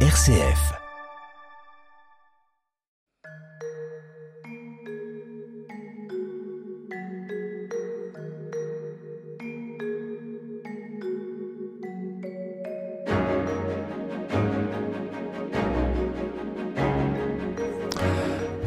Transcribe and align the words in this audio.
RCF. 0.00 0.85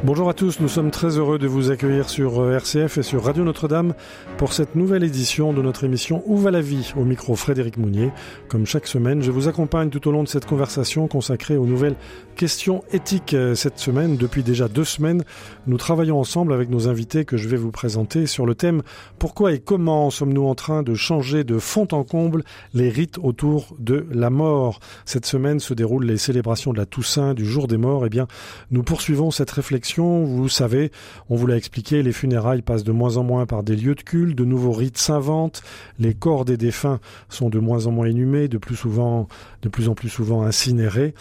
Bonjour 0.10 0.28
à 0.28 0.34
tous, 0.34 0.60
nous 0.60 0.68
sommes 0.68 0.90
très 0.90 1.20
heureux 1.20 1.38
de 1.38 1.46
vous 1.46 1.70
accueillir 1.70 2.10
sur 2.10 2.40
euh, 2.42 2.56
RCF 2.56 2.98
et 2.98 3.04
sur 3.04 3.24
Radio 3.24 3.44
Notre-Dame 3.44 3.94
pour 4.40 4.54
cette 4.54 4.74
nouvelle 4.74 5.04
édition 5.04 5.54
de 5.54 5.62
notre 5.62 5.84
émission 5.84 6.24
Où 6.26 6.36
va 6.36 6.50
la 6.50 6.62
vie? 6.62 6.92
Au 6.98 7.04
micro 7.06 7.36
Frédéric 7.36 7.78
Mounier. 7.78 8.10
Comme 8.48 8.66
chaque 8.66 8.88
semaine, 8.88 9.22
je 9.22 9.30
vous 9.30 9.48
accompagne 9.48 9.92
tout 9.92 10.08
au 10.08 10.12
long 10.12 10.24
de 10.24 10.28
cette 10.28 10.48
conversation 10.48 11.08
consacrée 11.08 11.58
aux 11.58 11.68
nouvelles 11.68 11.96
questions 12.36 12.84
éthiques. 12.92 13.36
Euh, 13.36 13.54
cette 13.54 13.78
semaine, 13.78 14.18
depuis 14.18 14.42
déjà 14.42 14.68
deux 14.68 14.84
semaines, 14.84 15.24
nous 15.68 15.78
travaillons 15.78 16.20
ensemble 16.20 16.54
avec 16.54 16.72
nos 16.72 16.88
invités 16.88 17.24
que 17.24 17.38
je 17.38 17.48
vais 17.48 17.58
vous 17.58 17.70
présenter 17.70 18.26
sur 18.26 18.48
le 18.48 18.56
thème 18.56 18.82
Pourquoi 19.20 19.54
et 19.54 19.60
comment 19.60 20.10
sommes-nous 20.10 20.48
en 20.48 20.56
train 20.56 20.82
de 20.82 20.96
changer 20.96 21.44
de 21.44 21.60
fond 21.60 21.88
en 21.92 22.04
comble 22.04 22.44
les 22.74 22.90
rites 22.90 23.20
autour 23.22 23.76
de 23.78 24.08
la 24.10 24.32
mort? 24.32 24.80
Cette 25.06 25.28
semaine 25.28 25.60
se 25.60 25.76
déroulent 25.76 26.08
les 26.08 26.18
célébrations 26.18 26.74
de 26.74 26.80
la 26.80 26.88
Toussaint, 26.88 27.36
du 27.36 27.46
jour 27.46 27.68
des 27.68 27.78
morts. 27.78 28.08
Eh 28.08 28.10
bien, 28.10 28.26
nous 28.72 28.82
poursuivons 28.82 29.30
cette 29.30 29.52
réflexion 29.52 29.99
vous 30.00 30.50
savez, 30.50 30.92
on 31.30 31.36
vous 31.36 31.48
l'a 31.48 31.58
expliqué, 31.58 32.04
les 32.04 32.12
funérailles 32.12 32.62
passent 32.62 32.84
de 32.84 32.92
moins 32.92 33.18
en 33.18 33.24
moins 33.24 33.46
par 33.46 33.64
des 33.64 33.76
lieux 33.76 33.96
de 33.96 34.02
culte, 34.02 34.38
de 34.38 34.46
nouveaux 34.46 34.72
rites 34.72 34.98
s'inventent, 34.98 35.62
les 36.00 36.14
corps 36.14 36.46
des 36.46 36.58
défunts 36.58 37.00
sont 37.30 37.50
de 37.50 37.60
moins 37.60 37.86
en 37.88 37.92
moins 37.92 38.08
inhumés, 38.08 38.48
de 38.48 38.58
plus 38.58 38.76
souvent, 38.76 39.28
de 39.62 39.70
plus 39.70 39.90
en 39.90 39.96
plus 39.96 40.10
souvent 40.10 40.44
incinérés. 40.44 41.14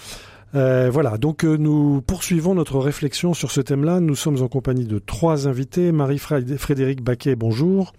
Euh, 0.54 0.88
voilà, 0.90 1.18
donc 1.18 1.44
euh, 1.44 1.56
nous 1.56 2.00
poursuivons 2.00 2.54
notre 2.54 2.78
réflexion 2.78 3.34
sur 3.34 3.50
ce 3.50 3.60
thème-là. 3.60 4.00
Nous 4.00 4.14
sommes 4.14 4.42
en 4.42 4.48
compagnie 4.48 4.86
de 4.86 4.98
trois 4.98 5.46
invités. 5.46 5.92
Marie-Frédéric 5.92 7.02
Baquet, 7.02 7.36
bonjour. 7.36 7.92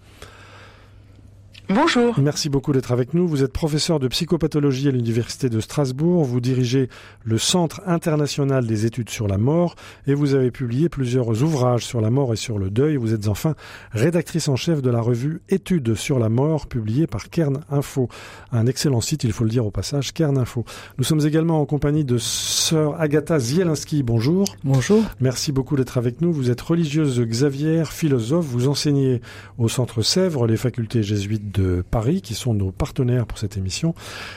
Bonjour. 1.72 2.18
Merci 2.18 2.48
beaucoup 2.48 2.72
d'être 2.72 2.90
avec 2.90 3.14
nous. 3.14 3.28
Vous 3.28 3.44
êtes 3.44 3.52
professeur 3.52 4.00
de 4.00 4.08
psychopathologie 4.08 4.88
à 4.88 4.90
l'Université 4.90 5.48
de 5.48 5.60
Strasbourg. 5.60 6.24
Vous 6.24 6.40
dirigez 6.40 6.88
le 7.22 7.38
Centre 7.38 7.80
international 7.86 8.66
des 8.66 8.86
études 8.86 9.08
sur 9.08 9.28
la 9.28 9.38
mort 9.38 9.76
et 10.08 10.14
vous 10.14 10.34
avez 10.34 10.50
publié 10.50 10.88
plusieurs 10.88 11.44
ouvrages 11.44 11.86
sur 11.86 12.00
la 12.00 12.10
mort 12.10 12.32
et 12.32 12.36
sur 12.36 12.58
le 12.58 12.70
deuil. 12.70 12.96
Vous 12.96 13.14
êtes 13.14 13.28
enfin 13.28 13.54
rédactrice 13.92 14.48
en 14.48 14.56
chef 14.56 14.82
de 14.82 14.90
la 14.90 15.00
revue 15.00 15.42
Études 15.48 15.94
sur 15.94 16.18
la 16.18 16.28
mort 16.28 16.66
publiée 16.66 17.06
par 17.06 17.30
Kern 17.30 17.60
Info. 17.70 18.08
Un 18.50 18.66
excellent 18.66 19.00
site, 19.00 19.22
il 19.22 19.32
faut 19.32 19.44
le 19.44 19.50
dire 19.50 19.64
au 19.64 19.70
passage, 19.70 20.12
Kern 20.12 20.38
Info. 20.38 20.64
Nous 20.98 21.04
sommes 21.04 21.24
également 21.24 21.60
en 21.60 21.66
compagnie 21.66 22.04
de 22.04 22.18
sœur 22.18 23.00
Agatha 23.00 23.38
Zielinski. 23.38 24.02
Bonjour. 24.02 24.56
Bonjour. 24.64 25.04
Merci 25.20 25.52
beaucoup 25.52 25.76
d'être 25.76 25.98
avec 25.98 26.20
nous. 26.20 26.32
Vous 26.32 26.50
êtes 26.50 26.60
religieuse 26.60 27.20
Xavier, 27.20 27.84
philosophe. 27.84 28.46
Vous 28.46 28.66
enseignez 28.66 29.20
au 29.56 29.68
Centre 29.68 30.02
Sèvres, 30.02 30.48
les 30.48 30.56
facultés 30.56 31.04
jésuites 31.04 31.52
de 31.52 31.59
de 31.60 31.84
Paris, 31.90 32.22
qui 32.22 32.34
sont 32.34 32.54
nos 32.54 32.70
partenaires 32.70 33.26
pour 33.26 33.38
cette 33.38 33.56
émission. 33.56 33.94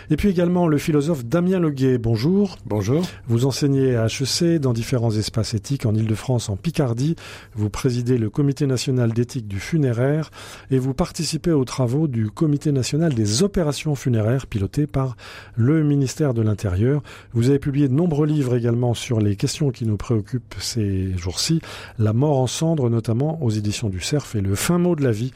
Et 0.10 0.18
puis 0.18 0.30
également 0.30 0.68
le 0.68 0.78
philosophe 0.78 1.26
Damien 1.26 1.60
Leguet. 1.60 1.98
Bonjour. 1.98 2.58
Bonjour. 2.66 3.04
Vous 3.28 3.46
enseignez 3.46 3.96
à 3.96 4.08
HEC 4.08 4.60
dans 4.60 4.74
différents 4.74 5.12
espaces 5.12 5.54
éthiques 5.54 5.86
en 5.86 5.96
Ile-de-France, 5.96 6.50
en 6.50 6.58
Picardie. 6.58 7.16
Vous 7.56 7.70
présidez 7.70 8.18
le 8.18 8.30
Comité 8.30 8.68
national 8.68 9.14
d'éthique 9.14 9.48
du 9.48 9.60
funéraire 9.60 10.32
et 10.72 10.80
vous 10.80 10.94
participez 10.94 11.52
aux 11.52 11.66
travaux 11.66 12.08
du 12.08 12.30
Comité 12.30 12.72
national 12.72 13.14
des 13.14 13.44
opérations 13.44 13.96
funéraires 13.96 14.48
piloté 14.48 14.88
par 14.88 15.16
le 15.56 15.84
ministère 15.84 16.34
de 16.34 16.42
l'Intérieur. 16.42 17.02
Vous 17.34 17.50
avez 17.50 17.60
publié 17.60 17.88
de 17.88 17.94
nombreux 17.94 18.28
livres 18.28 18.56
également 18.56 18.94
sur 18.94 19.20
les 19.20 19.36
questions 19.36 19.72
qui 19.72 19.86
nous 19.86 19.98
préoccupent 19.98 20.56
ces 20.60 21.16
jours-ci. 21.18 21.62
La 22.00 22.14
mort 22.14 22.40
en 22.40 22.48
cendres, 22.48 22.90
notamment 22.90 23.42
aux 23.42 23.50
éditions 23.50 23.90
du 23.90 24.02
Cerf 24.02 24.36
et 24.36 24.42
le 24.42 24.56
fin 24.56 24.78
mot 24.78 24.96
de 24.96 25.04
la 25.04 25.12
vie 25.12 25.32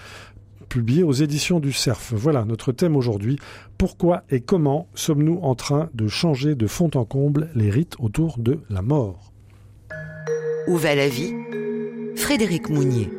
publié 0.67 1.03
aux 1.03 1.13
éditions 1.13 1.59
du 1.59 1.73
Cerf. 1.73 2.13
Voilà 2.13 2.45
notre 2.45 2.72
thème 2.72 2.95
aujourd'hui. 2.95 3.38
Pourquoi 3.78 4.23
et 4.29 4.41
comment 4.41 4.88
sommes-nous 4.94 5.39
en 5.41 5.55
train 5.55 5.89
de 5.94 6.07
changer 6.07 6.55
de 6.55 6.67
fond 6.67 6.89
en 6.95 7.05
comble 7.05 7.50
les 7.55 7.69
rites 7.69 7.95
autour 8.00 8.38
de 8.38 8.59
la 8.69 8.81
mort? 8.81 9.31
Où 10.67 10.75
va 10.75 10.95
la 10.95 11.07
vie? 11.07 11.33
Frédéric 12.16 12.69
Mounier. 12.69 13.09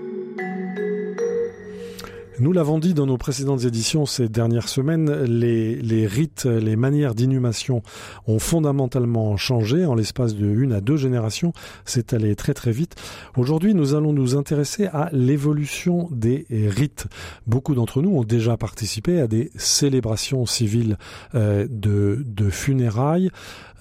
Nous 2.41 2.53
l'avons 2.53 2.79
dit 2.79 2.95
dans 2.95 3.07
nos 3.07 3.19
précédentes 3.19 3.65
éditions 3.65 4.07
ces 4.07 4.29
dernières 4.29 4.69
semaines, 4.69 5.11
les, 5.25 6.07
rites, 6.07 6.45
les 6.45 6.77
manières 6.77 7.17
d'inhumation 7.17 7.83
ont 8.29 8.39
fondamentalement 8.39 9.37
changé 9.37 9.85
en 9.85 9.97
l'espace 9.97 10.37
de 10.37 10.47
une 10.47 10.73
à 10.73 10.81
deux 10.81 10.97
générations. 10.97 11.53
C'est 11.85 12.13
allé 12.13 12.37
très 12.37 12.55
très 12.55 12.71
vite. 12.71 12.95
Aujourd'hui, 13.37 13.75
nous 13.75 13.95
allons 13.95 14.13
nous 14.13 14.37
intéresser 14.37 14.87
à 14.87 15.09
l'évolution 15.13 16.09
des 16.13 16.47
rites. 16.51 17.09
Beaucoup 17.49 17.75
d'entre 17.75 18.03
nous 18.03 18.17
ont 18.17 18.25
déjà 18.25 18.57
participé 18.57 19.21
à 19.21 19.27
des 19.27 19.51
célébrations 19.57 20.47
civiles 20.47 20.97
euh, 21.35 21.67
de, 21.69 22.25
de 22.25 22.51
funérailles. 22.51 23.31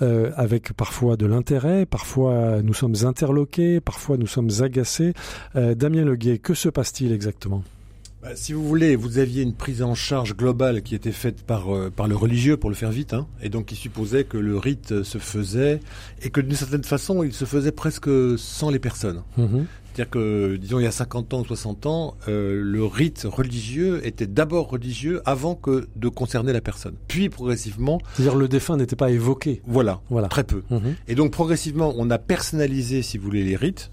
Euh, 0.02 0.32
avec 0.36 0.74
parfois 0.74 1.18
de 1.18 1.26
l'intérêt, 1.26 1.88
parfois 1.88 2.62
nous 2.62 2.76
sommes 2.76 2.96
interloqués, 3.04 3.82
parfois 3.82 4.18
nous 4.18 4.28
sommes 4.28 4.50
agacés. 4.62 5.14
Euh, 5.56 5.74
Damien 5.74 6.06
Leguet, 6.06 6.38
que 6.38 6.54
se 6.54 6.70
passe-t-il 6.70 7.12
exactement? 7.12 7.64
Bah, 8.28 8.36
si 8.36 8.52
vous 8.52 8.68
voulez, 8.68 8.98
vous 8.98 9.20
aviez 9.20 9.42
une 9.42 9.54
prise 9.54 9.82
en 9.82 9.96
charge 9.96 10.36
globale 10.36 10.82
qui 10.82 10.96
était 10.96 11.14
faite 11.14 11.44
par, 11.44 11.74
euh, 11.74 11.90
par 11.90 12.10
le 12.10 12.16
religieux, 12.18 12.58
pour 12.58 12.70
le 12.70 12.76
faire 12.76 12.92
vite, 12.92 13.14
hein, 13.14 13.26
et 13.42 13.48
donc 13.48 13.68
qui 13.68 13.76
supposait 13.76 14.26
que 14.26 14.38
le 14.38 14.58
rite 14.58 15.04
se 15.04 15.18
faisait, 15.18 15.80
et 16.22 16.30
que 16.30 16.42
d'une 16.42 16.56
certaine 16.56 16.84
façon, 16.84 17.24
il 17.24 17.32
se 17.32 17.46
faisait 17.46 17.72
presque 17.72 18.10
sans 18.38 18.70
les 18.70 18.80
personnes. 18.80 19.24
Mhm. 19.38 19.66
C'est-à-dire 19.94 20.10
que, 20.12 20.58
disons, 20.58 20.80
il 20.80 20.84
y 20.84 20.88
a 20.88 20.92
50 20.92 21.34
ans 21.34 21.40
ou 21.40 21.46
60 21.46 21.86
ans, 21.86 22.16
euh, 22.28 22.62
le 22.62 22.86
rite 22.86 23.26
religieux 23.28 24.06
était 24.06 24.28
d'abord 24.28 24.70
religieux 24.70 25.22
avant 25.26 25.56
que 25.56 25.88
de 25.96 26.10
concerner 26.10 26.52
la 26.52 26.62
personne. 26.62 26.96
Puis, 27.08 27.30
progressivement... 27.30 28.00
C'est-à-dire 28.14 28.36
le 28.36 28.48
défunt 28.50 28.76
n'était 28.76 28.98
pas 28.98 29.10
évoqué. 29.10 29.62
Voilà, 29.66 30.02
voilà. 30.10 30.28
très 30.28 30.44
peu. 30.44 30.64
Mhm. 30.70 30.96
Et 31.08 31.16
donc, 31.16 31.32
progressivement, 31.32 31.94
on 31.98 32.12
a 32.12 32.20
personnalisé, 32.20 33.02
si 33.02 33.18
vous 33.18 33.24
voulez, 33.24 33.44
les 33.44 33.56
rites, 33.56 33.90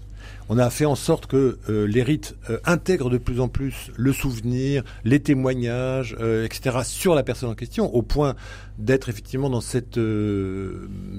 on 0.49 0.57
a 0.59 0.69
fait 0.69 0.85
en 0.85 0.95
sorte 0.95 1.25
que 1.25 1.57
euh, 1.69 1.85
les 1.87 2.03
rites 2.03 2.35
euh, 2.49 2.57
intègrent 2.65 3.09
de 3.09 3.17
plus 3.17 3.39
en 3.39 3.47
plus 3.47 3.91
le 3.95 4.13
souvenir, 4.13 4.83
les 5.03 5.19
témoignages, 5.19 6.15
euh, 6.19 6.45
etc. 6.45 6.77
sur 6.83 7.15
la 7.15 7.23
personne 7.23 7.49
en 7.49 7.55
question, 7.55 7.93
au 7.95 8.01
point 8.01 8.35
d'être 8.77 9.09
effectivement 9.09 9.49
dans 9.49 9.61
cette 9.61 9.97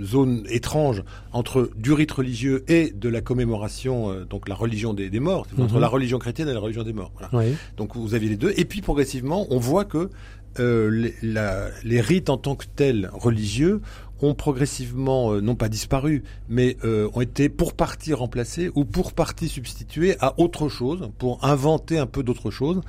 zone 0.02 0.44
étrange 0.48 1.02
entre 1.32 1.70
du 1.76 1.92
rite 1.92 2.12
religieux 2.12 2.64
et 2.68 2.90
de 2.94 3.08
la 3.08 3.20
commémoration, 3.20 4.24
donc 4.28 4.48
la 4.48 4.54
religion 4.54 4.94
des, 4.94 5.10
morts, 5.20 5.46
entre 5.58 5.74
Mhm. 5.74 5.80
la 5.80 5.88
religion 5.88 6.18
chrétienne 6.18 6.48
et 6.48 6.54
la 6.54 6.60
religion 6.60 6.82
des 6.82 6.92
morts. 6.92 7.12
Voilà. 7.18 7.30
Oui. 7.48 7.54
Donc 7.76 7.96
vous 7.96 8.14
aviez 8.14 8.28
les 8.28 8.36
deux. 8.36 8.52
Et 8.56 8.64
puis 8.64 8.80
progressivement, 8.82 9.46
on 9.50 9.58
voit 9.58 9.84
que 9.84 10.10
euh, 10.58 10.88
les, 10.90 11.14
la- 11.22 11.68
les 11.84 12.00
rites 12.00 12.30
en 12.30 12.38
tant 12.38 12.54
que 12.56 12.64
tels 12.76 13.10
religieux 13.12 13.80
ont 14.22 14.34
progressivement, 14.34 15.32
euh, 15.32 15.40
non 15.40 15.54
pas 15.54 15.68
disparu, 15.68 16.22
mais 16.48 16.76
euh, 16.84 17.08
ont 17.14 17.20
été 17.20 17.48
pour 17.48 17.74
partie 17.74 18.14
remplacés 18.14 18.70
ou 18.74 18.84
pour 18.84 19.12
partie 19.12 19.48
substitués 19.48 20.16
à 20.20 20.34
autre 20.38 20.68
chose, 20.68 21.10
pour 21.18 21.44
inventer 21.44 21.98
un 21.98 22.06
peu 22.06 22.22
d'autre 22.22 22.50
chose, 22.50 22.80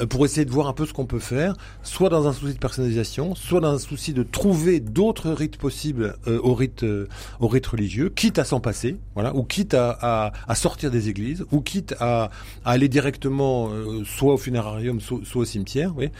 euh, 0.00 0.06
pour 0.06 0.24
essayer 0.24 0.44
de 0.44 0.50
voir 0.50 0.66
un 0.68 0.72
peu 0.72 0.86
ce 0.86 0.92
qu'on 0.92 1.06
peut 1.06 1.18
faire, 1.18 1.54
soit 1.82 2.08
dans 2.08 2.26
un 2.26 2.32
souci 2.32 2.54
de 2.54 2.58
personnalisation, 2.58 3.34
soit 3.34 3.60
dans 3.60 3.74
un 3.74 3.78
souci 3.78 4.12
de 4.12 4.22
trouver 4.22 4.80
d'autres 4.80 5.30
rites 5.30 5.56
possibles 5.56 6.16
euh, 6.26 6.40
au 6.42 6.54
rite 6.54 6.82
euh, 6.82 7.08
au 7.40 7.48
rite 7.48 7.66
religieux, 7.66 8.08
quitte 8.10 8.38
à 8.38 8.44
s'en 8.44 8.60
passer, 8.60 8.96
voilà, 9.14 9.34
ou 9.34 9.42
quitte 9.44 9.74
à, 9.74 9.96
à, 10.00 10.32
à 10.48 10.54
sortir 10.54 10.90
des 10.90 11.08
églises, 11.08 11.44
ou 11.52 11.60
quitte 11.60 11.94
à, 12.00 12.24
à 12.64 12.70
aller 12.72 12.88
directement 12.88 13.68
euh, 13.70 14.02
soit 14.04 14.34
au 14.34 14.38
funérarium, 14.38 15.00
soit, 15.00 15.20
soit 15.24 15.42
au 15.42 15.44
cimetière. 15.44 15.92
Oui. 15.96 16.10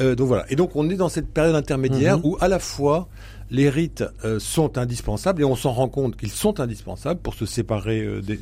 Euh, 0.00 0.14
donc 0.14 0.28
voilà. 0.28 0.44
Et 0.50 0.56
donc 0.56 0.74
on 0.76 0.88
est 0.90 0.96
dans 0.96 1.08
cette 1.08 1.28
période 1.28 1.54
intermédiaire 1.54 2.18
Mhm. 2.18 2.24
où 2.24 2.36
à 2.40 2.48
la 2.48 2.58
fois 2.58 3.08
les 3.50 3.68
rites 3.70 4.04
euh, 4.24 4.38
sont 4.38 4.78
indispensables 4.78 5.42
et 5.42 5.44
on 5.44 5.56
s'en 5.56 5.72
rend 5.72 5.88
compte 5.88 6.16
qu'ils 6.16 6.30
sont 6.30 6.60
indispensables 6.60 7.20
pour 7.20 7.34
se 7.34 7.46
séparer 7.46 8.00
euh, 8.00 8.20
des, 8.20 8.38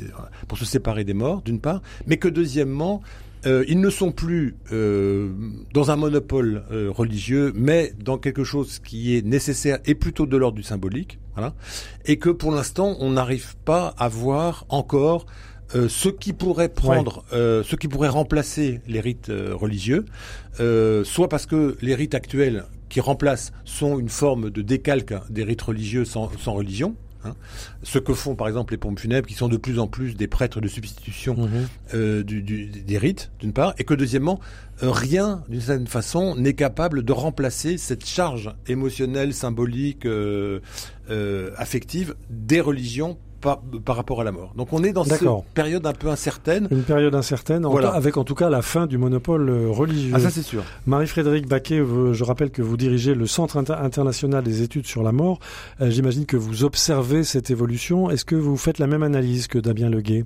pour 0.49 0.59
se 0.59 0.65
séparer 0.65 1.05
des 1.05 1.15
morts 1.15 1.43
d'une 1.43 1.61
part, 1.61 1.83
mais 2.07 2.17
que 2.17 2.29
deuxièmement 2.29 3.03
euh, 3.47 3.65
ils 3.69 3.81
ne 3.81 3.91
sont 3.91 4.11
plus 4.11 4.57
euh, 4.73 5.31
dans 5.73 5.91
un 5.91 5.97
monopole 5.97 6.63
euh, 6.71 6.91
religieux, 6.91 7.53
mais 7.55 7.93
dans 8.03 8.17
quelque 8.17 8.45
chose 8.45 8.79
qui 8.79 9.17
est 9.17 9.25
nécessaire 9.25 9.79
et 9.85 9.95
plutôt 9.95 10.27
de 10.27 10.37
l'ordre 10.37 10.57
du 10.57 10.63
symbolique, 10.63 11.19
voilà, 11.35 11.55
et 12.07 12.19
que 12.19 12.31
pour 12.31 12.53
l'instant 12.53 12.97
on 13.01 13.11
n'arrive 13.11 13.57
pas 13.65 13.95
à 13.99 14.09
voir 14.09 14.65
encore 14.71 15.27
euh, 15.75 15.89
ce 15.89 16.09
qui 16.09 16.33
pourrait 16.33 16.69
prendre, 16.69 17.25
euh, 17.33 17.63
ce 17.65 17.77
qui 17.77 17.89
pourrait 17.89 18.09
remplacer 18.09 18.81
les 18.87 19.01
rites 19.01 19.29
euh, 19.31 19.55
religieux, 19.55 20.05
soit 21.05 21.29
parce 21.29 21.47
que 21.47 21.77
les 21.83 21.95
rites 21.95 22.15
actuels 22.15 22.65
qui 22.89 23.01
remplacent 23.01 23.53
sont 23.65 23.99
une 23.99 24.09
forme 24.09 24.51
de 24.51 24.63
décalque 24.63 25.15
des 25.31 25.43
rites 25.45 25.63
religieux 25.63 26.05
sans, 26.05 26.31
sans 26.39 26.53
religion, 26.55 26.95
Hein. 27.27 27.37
Ce 27.83 27.99
que 27.99 28.13
font 28.13 28.35
par 28.35 28.49
exemple 28.49 28.75
les 28.75 28.77
pompes 28.77 29.01
funèbres, 29.01 29.27
qui 29.27 29.33
sont 29.33 29.49
de 29.49 29.57
plus 29.57 29.79
en 29.79 29.87
plus 29.87 30.15
des 30.15 30.27
prêtres 30.29 30.61
de 30.61 30.69
substitution 30.69 31.35
Mhm. 31.35 31.49
euh, 31.95 32.23
du, 32.23 32.43
du- 32.43 32.67
des 32.67 32.99
rites, 32.99 33.31
d'une 33.41 33.55
part, 33.55 33.73
et 33.79 33.85
que 33.85 33.95
deuxièmement, 33.95 34.41
euh, 34.83 34.91
rien, 34.91 35.43
d'une 35.49 35.63
certaine 35.63 35.87
façon, 35.87 36.37
n'est 36.37 36.53
capable 36.53 37.03
de 37.03 37.13
remplacer 37.13 37.79
cette 37.79 38.05
charge 38.05 38.53
émotionnelle, 38.69 39.33
symbolique, 39.33 40.05
euh, 40.05 40.61
affective 41.57 42.15
des 42.29 42.61
religions 42.61 43.17
par, 43.45 43.61
par 43.85 43.95
rapport 43.97 44.21
à 44.21 44.25
la 44.25 44.33
mort. 44.33 44.53
Donc 44.57 44.73
on 44.73 44.83
est 44.83 44.93
dans 44.93 45.05
cette 45.05 45.23
période 45.55 45.87
un 45.87 45.93
peu 45.93 46.09
incertaine. 46.09 46.67
Une 46.71 46.83
période 46.83 47.15
incertaine, 47.15 47.65
en 47.67 47.71
Voilà. 47.71 47.91
tout- 47.91 47.95
avec 47.97 48.17
en 48.17 48.25
tout 48.25 48.35
cas 48.35 48.49
la 48.51 48.63
fin 48.63 48.87
du 48.87 48.99
monopole 48.99 49.49
euh, 49.51 49.69
religieux. 49.71 50.13
Ah 50.17 50.19
ça 50.19 50.31
c'est 50.31 50.43
sûr. 50.43 50.65
Marie-Frédérique 50.87 51.47
Baquet, 51.47 51.79
je 52.13 52.25
rappelle 52.25 52.51
que 52.51 52.63
vous 52.63 52.77
dirigez 52.77 53.15
le 53.15 53.27
Centre 53.27 53.57
inter- 53.59 53.75
international 53.81 54.43
des 54.43 54.63
études 54.63 54.87
sur 54.87 55.03
la 55.03 55.13
mort. 55.13 55.39
Euh, 55.81 55.91
J'imagine 55.91 56.25
que 56.27 56.37
vous 56.39 56.65
observez 56.65 57.23
cette 57.23 57.51
évolution. 57.51 58.11
Est-ce 58.11 58.25
que 58.25 58.35
vous 58.35 58.57
faites 58.57 58.79
la 58.79 58.87
même 58.87 59.03
analyse 59.03 59.47
que 59.47 59.59
Damien 59.59 59.91
Leguet? 59.91 60.25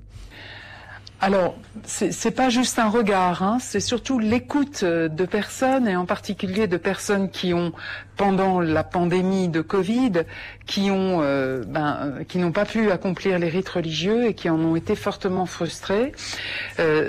Alors, 1.21 1.57
c'est 1.83 2.31
pas 2.31 2.47
juste 2.47 2.79
un 2.79 2.87
regard, 2.87 3.43
hein, 3.43 3.57
c'est 3.59 3.81
surtout 3.81 4.19
l'écoute 4.19 4.83
euh, 4.83 5.09
de 5.09 5.25
personnes 5.25 5.85
et 5.85 5.97
en 5.97 6.05
particulier 6.05 6.67
de 6.67 6.77
personnes 6.77 7.29
qui 7.29 7.53
ont, 7.53 7.73
pendant 8.15 8.61
la 8.61 8.85
pandémie 8.85 9.49
de 9.49 9.59
Covid, 9.59 10.23
qui 10.65 10.91
ont, 10.91 11.19
euh, 11.21 11.65
ben, 11.67 11.97
euh, 12.01 12.23
qui 12.23 12.37
n'ont 12.37 12.53
pas 12.53 12.63
pu 12.63 12.89
accomplir 12.89 13.37
les 13.37 13.49
rites 13.49 13.67
religieux 13.67 14.27
et 14.27 14.33
qui 14.33 14.49
en 14.49 14.59
ont 14.59 14.77
été 14.77 14.95
fortement 14.95 15.45
frustrées. 15.45 16.13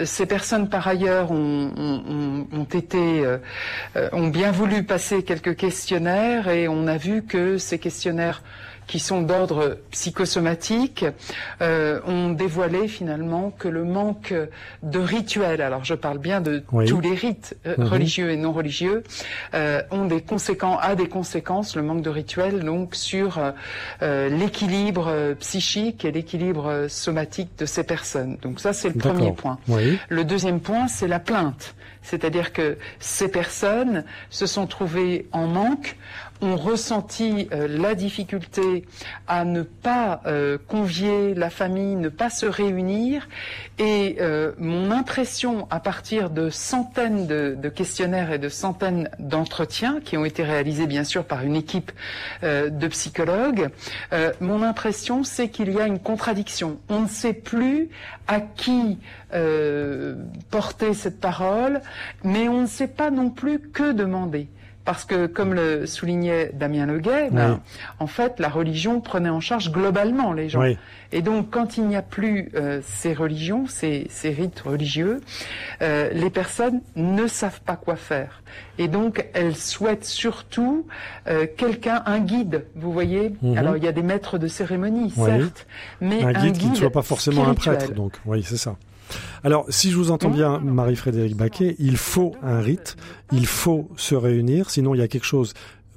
Ces 0.04 0.26
personnes, 0.26 0.68
par 0.68 0.88
ailleurs, 0.88 1.30
ont, 1.30 2.66
été, 2.74 3.24
ont 4.12 4.28
bien 4.28 4.50
voulu 4.50 4.82
passer 4.82 5.22
quelques 5.22 5.54
questionnaires 5.54 6.48
et 6.48 6.66
on 6.66 6.88
a 6.88 6.96
vu 6.96 7.22
que 7.22 7.58
ces 7.58 7.78
questionnaires 7.78 8.42
qui 8.90 8.98
sont 8.98 9.22
d'ordre 9.22 9.78
psychosomatique, 9.92 11.04
euh, 11.62 12.00
ont 12.06 12.30
dévoilé 12.30 12.88
finalement 12.88 13.52
que 13.56 13.68
le 13.68 13.84
manque 13.84 14.34
de 14.82 14.98
rituels, 14.98 15.62
alors 15.62 15.84
je 15.84 15.94
parle 15.94 16.18
bien 16.18 16.40
de 16.40 16.64
Oui. 16.72 16.86
tous 16.86 17.00
les 17.00 17.14
rites 17.14 17.56
euh, 17.66 17.76
Mhm. 17.78 17.84
religieux 17.86 18.30
et 18.32 18.36
non 18.36 18.52
religieux, 18.52 19.04
euh, 19.54 19.80
ont 19.92 20.06
des 20.06 20.22
conséquences, 20.22 20.80
a 20.82 20.96
des 20.96 21.06
conséquences, 21.08 21.76
le 21.76 21.82
manque 21.82 22.02
de 22.02 22.10
rituels, 22.10 22.64
donc 22.64 22.96
sur 22.96 23.38
euh, 23.38 23.52
euh, 24.02 24.28
l'équilibre 24.28 25.34
psychique 25.38 26.04
et 26.04 26.10
l'équilibre 26.10 26.86
somatique 26.88 27.50
de 27.58 27.66
ces 27.66 27.84
personnes. 27.84 28.38
Donc 28.42 28.58
ça 28.58 28.72
c'est 28.72 28.88
le 28.88 28.98
premier 28.98 29.30
point. 29.30 29.58
Oui. 29.68 30.00
Le 30.08 30.24
deuxième 30.24 30.58
point, 30.58 30.88
c'est 30.88 31.06
la 31.06 31.20
plainte. 31.20 31.76
C'est-à-dire 32.02 32.52
que 32.54 32.78
ces 32.98 33.28
personnes 33.28 34.04
se 34.30 34.46
sont 34.46 34.66
trouvées 34.66 35.26
en 35.32 35.46
manque, 35.46 35.96
ont 36.40 36.56
ressenti 36.56 37.48
euh, 37.52 37.68
la 37.68 37.94
difficulté 37.94 38.84
à 39.26 39.44
ne 39.44 39.62
pas 39.62 40.22
euh, 40.26 40.58
convier 40.68 41.34
la 41.34 41.50
famille, 41.50 41.96
ne 41.96 42.08
pas 42.08 42.30
se 42.30 42.46
réunir. 42.46 43.28
Et 43.78 44.16
euh, 44.20 44.52
mon 44.58 44.90
impression, 44.90 45.66
à 45.70 45.80
partir 45.80 46.30
de 46.30 46.50
centaines 46.50 47.26
de, 47.26 47.56
de 47.60 47.68
questionnaires 47.68 48.32
et 48.32 48.38
de 48.38 48.48
centaines 48.48 49.08
d'entretiens 49.18 50.00
qui 50.04 50.16
ont 50.16 50.24
été 50.24 50.42
réalisés 50.42 50.86
bien 50.86 51.04
sûr 51.04 51.24
par 51.24 51.42
une 51.42 51.56
équipe 51.56 51.92
euh, 52.42 52.70
de 52.70 52.88
psychologues, 52.88 53.68
euh, 54.12 54.32
mon 54.40 54.62
impression, 54.62 55.24
c'est 55.24 55.48
qu'il 55.48 55.72
y 55.72 55.80
a 55.80 55.86
une 55.86 55.98
contradiction. 55.98 56.78
On 56.88 57.00
ne 57.00 57.08
sait 57.08 57.32
plus 57.32 57.88
à 58.28 58.40
qui 58.40 58.98
euh, 59.34 60.14
porter 60.50 60.94
cette 60.94 61.20
parole, 61.20 61.80
mais 62.24 62.48
on 62.48 62.62
ne 62.62 62.66
sait 62.66 62.88
pas 62.88 63.10
non 63.10 63.30
plus 63.30 63.58
que 63.58 63.92
demander. 63.92 64.48
Parce 64.86 65.04
que, 65.04 65.26
comme 65.26 65.52
le 65.54 65.84
soulignait 65.86 66.50
Damien 66.54 66.86
Leguet, 66.86 67.28
ben, 67.30 67.60
en 67.98 68.06
fait, 68.06 68.40
la 68.40 68.48
religion 68.48 69.00
prenait 69.00 69.28
en 69.28 69.38
charge 69.40 69.70
globalement 69.70 70.32
les 70.32 70.48
gens. 70.48 70.60
Oui. 70.62 70.78
Et 71.12 71.20
donc, 71.22 71.50
quand 71.50 71.76
il 71.76 71.84
n'y 71.86 71.96
a 71.96 72.02
plus 72.02 72.50
euh, 72.54 72.80
ces 72.82 73.12
religions, 73.12 73.66
ces, 73.66 74.06
ces 74.10 74.30
rites 74.30 74.60
religieux, 74.60 75.20
euh, 75.82 76.08
les 76.12 76.30
personnes 76.30 76.80
ne 76.96 77.26
savent 77.26 77.60
pas 77.60 77.76
quoi 77.76 77.96
faire. 77.96 78.42
Et 78.78 78.88
donc, 78.88 79.26
elles 79.34 79.54
souhaitent 79.56 80.06
surtout 80.06 80.86
euh, 81.28 81.46
quelqu'un, 81.56 82.02
un 82.06 82.20
guide. 82.20 82.64
Vous 82.74 82.92
voyez 82.92 83.34
Mhm. 83.42 83.58
Alors, 83.58 83.76
il 83.76 83.84
y 83.84 83.88
a 83.88 83.92
des 83.92 84.02
maîtres 84.02 84.38
de 84.38 84.46
cérémonie, 84.48 85.12
Oui. 85.16 85.26
certes, 85.30 85.66
mais 86.00 86.24
un 86.24 86.32
guide 86.32 86.56
qui 86.58 86.68
ne 86.70 86.74
soit 86.74 86.90
pas 86.90 87.02
forcément 87.02 87.46
un 87.46 87.54
prêtre, 87.54 87.92
donc 87.92 88.14
oui, 88.24 88.42
c'est 88.42 88.56
ça. 88.56 88.76
Alors, 89.44 89.66
si 89.68 89.90
je 89.90 89.96
vous 89.96 90.10
entends 90.10 90.30
bien, 90.30 90.58
Marie-Frédérique 90.60 91.36
Baquet, 91.36 91.76
il 91.78 91.96
faut 91.96 92.34
un 92.42 92.60
rite, 92.60 92.96
il 93.32 93.46
faut 93.46 93.88
se 93.96 94.14
réunir, 94.14 94.70
sinon 94.70 94.94
il 94.94 94.98
y 94.98 95.02
a 95.02 95.08
quelque 95.08 95.26
chose 95.26 95.54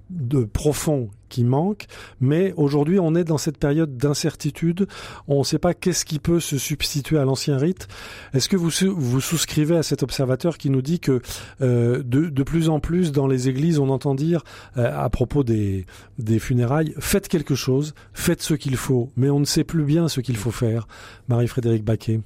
de 0.09 0.43
profond 0.43 1.09
qui 1.29 1.43
manque. 1.43 1.87
Mais 2.21 2.53
aujourd'hui, 2.57 2.99
on 2.99 3.15
est 3.15 3.23
dans 3.23 3.39
cette 3.39 3.57
période 3.57 3.97
d'incertitude. 3.97 4.87
On 5.27 5.39
ne 5.39 5.43
sait 5.43 5.57
pas 5.57 5.73
qu'est-ce 5.73 6.05
qui 6.05 6.19
peut 6.19 6.39
se 6.39 6.57
substituer 6.57 7.17
à 7.17 7.25
l'ancien 7.25 7.57
rite. 7.57 7.87
Est-ce 8.33 8.47
que 8.47 8.55
vous 8.55 8.69
vous 8.95 9.21
souscrivez 9.21 9.75
à 9.75 9.83
cet 9.83 10.03
observateur 10.03 10.57
qui 10.57 10.69
nous 10.69 10.83
dit 10.83 10.99
que 10.99 11.21
euh, 11.61 12.03
de, 12.03 12.29
de 12.29 12.43
plus 12.43 12.69
en 12.69 12.79
plus 12.79 13.11
dans 13.11 13.25
les 13.25 13.49
églises, 13.49 13.79
on 13.79 13.89
entend 13.89 14.13
dire 14.13 14.43
euh, 14.77 14.91
à 14.95 15.09
propos 15.09 15.43
des, 15.43 15.85
des 16.19 16.37
funérailles, 16.37 16.93
faites 16.99 17.27
quelque 17.27 17.55
chose, 17.55 17.95
faites 18.13 18.43
ce 18.43 18.53
qu'il 18.53 18.77
faut, 18.77 19.11
mais 19.17 19.31
on 19.31 19.39
ne 19.39 19.45
sait 19.45 19.63
plus 19.63 19.83
bien 19.85 20.07
ce 20.07 20.21
qu'il 20.21 20.37
faut 20.37 20.51
faire. 20.51 20.87
Marie-Frédérique 21.29 21.83
Baquet. 21.83 22.21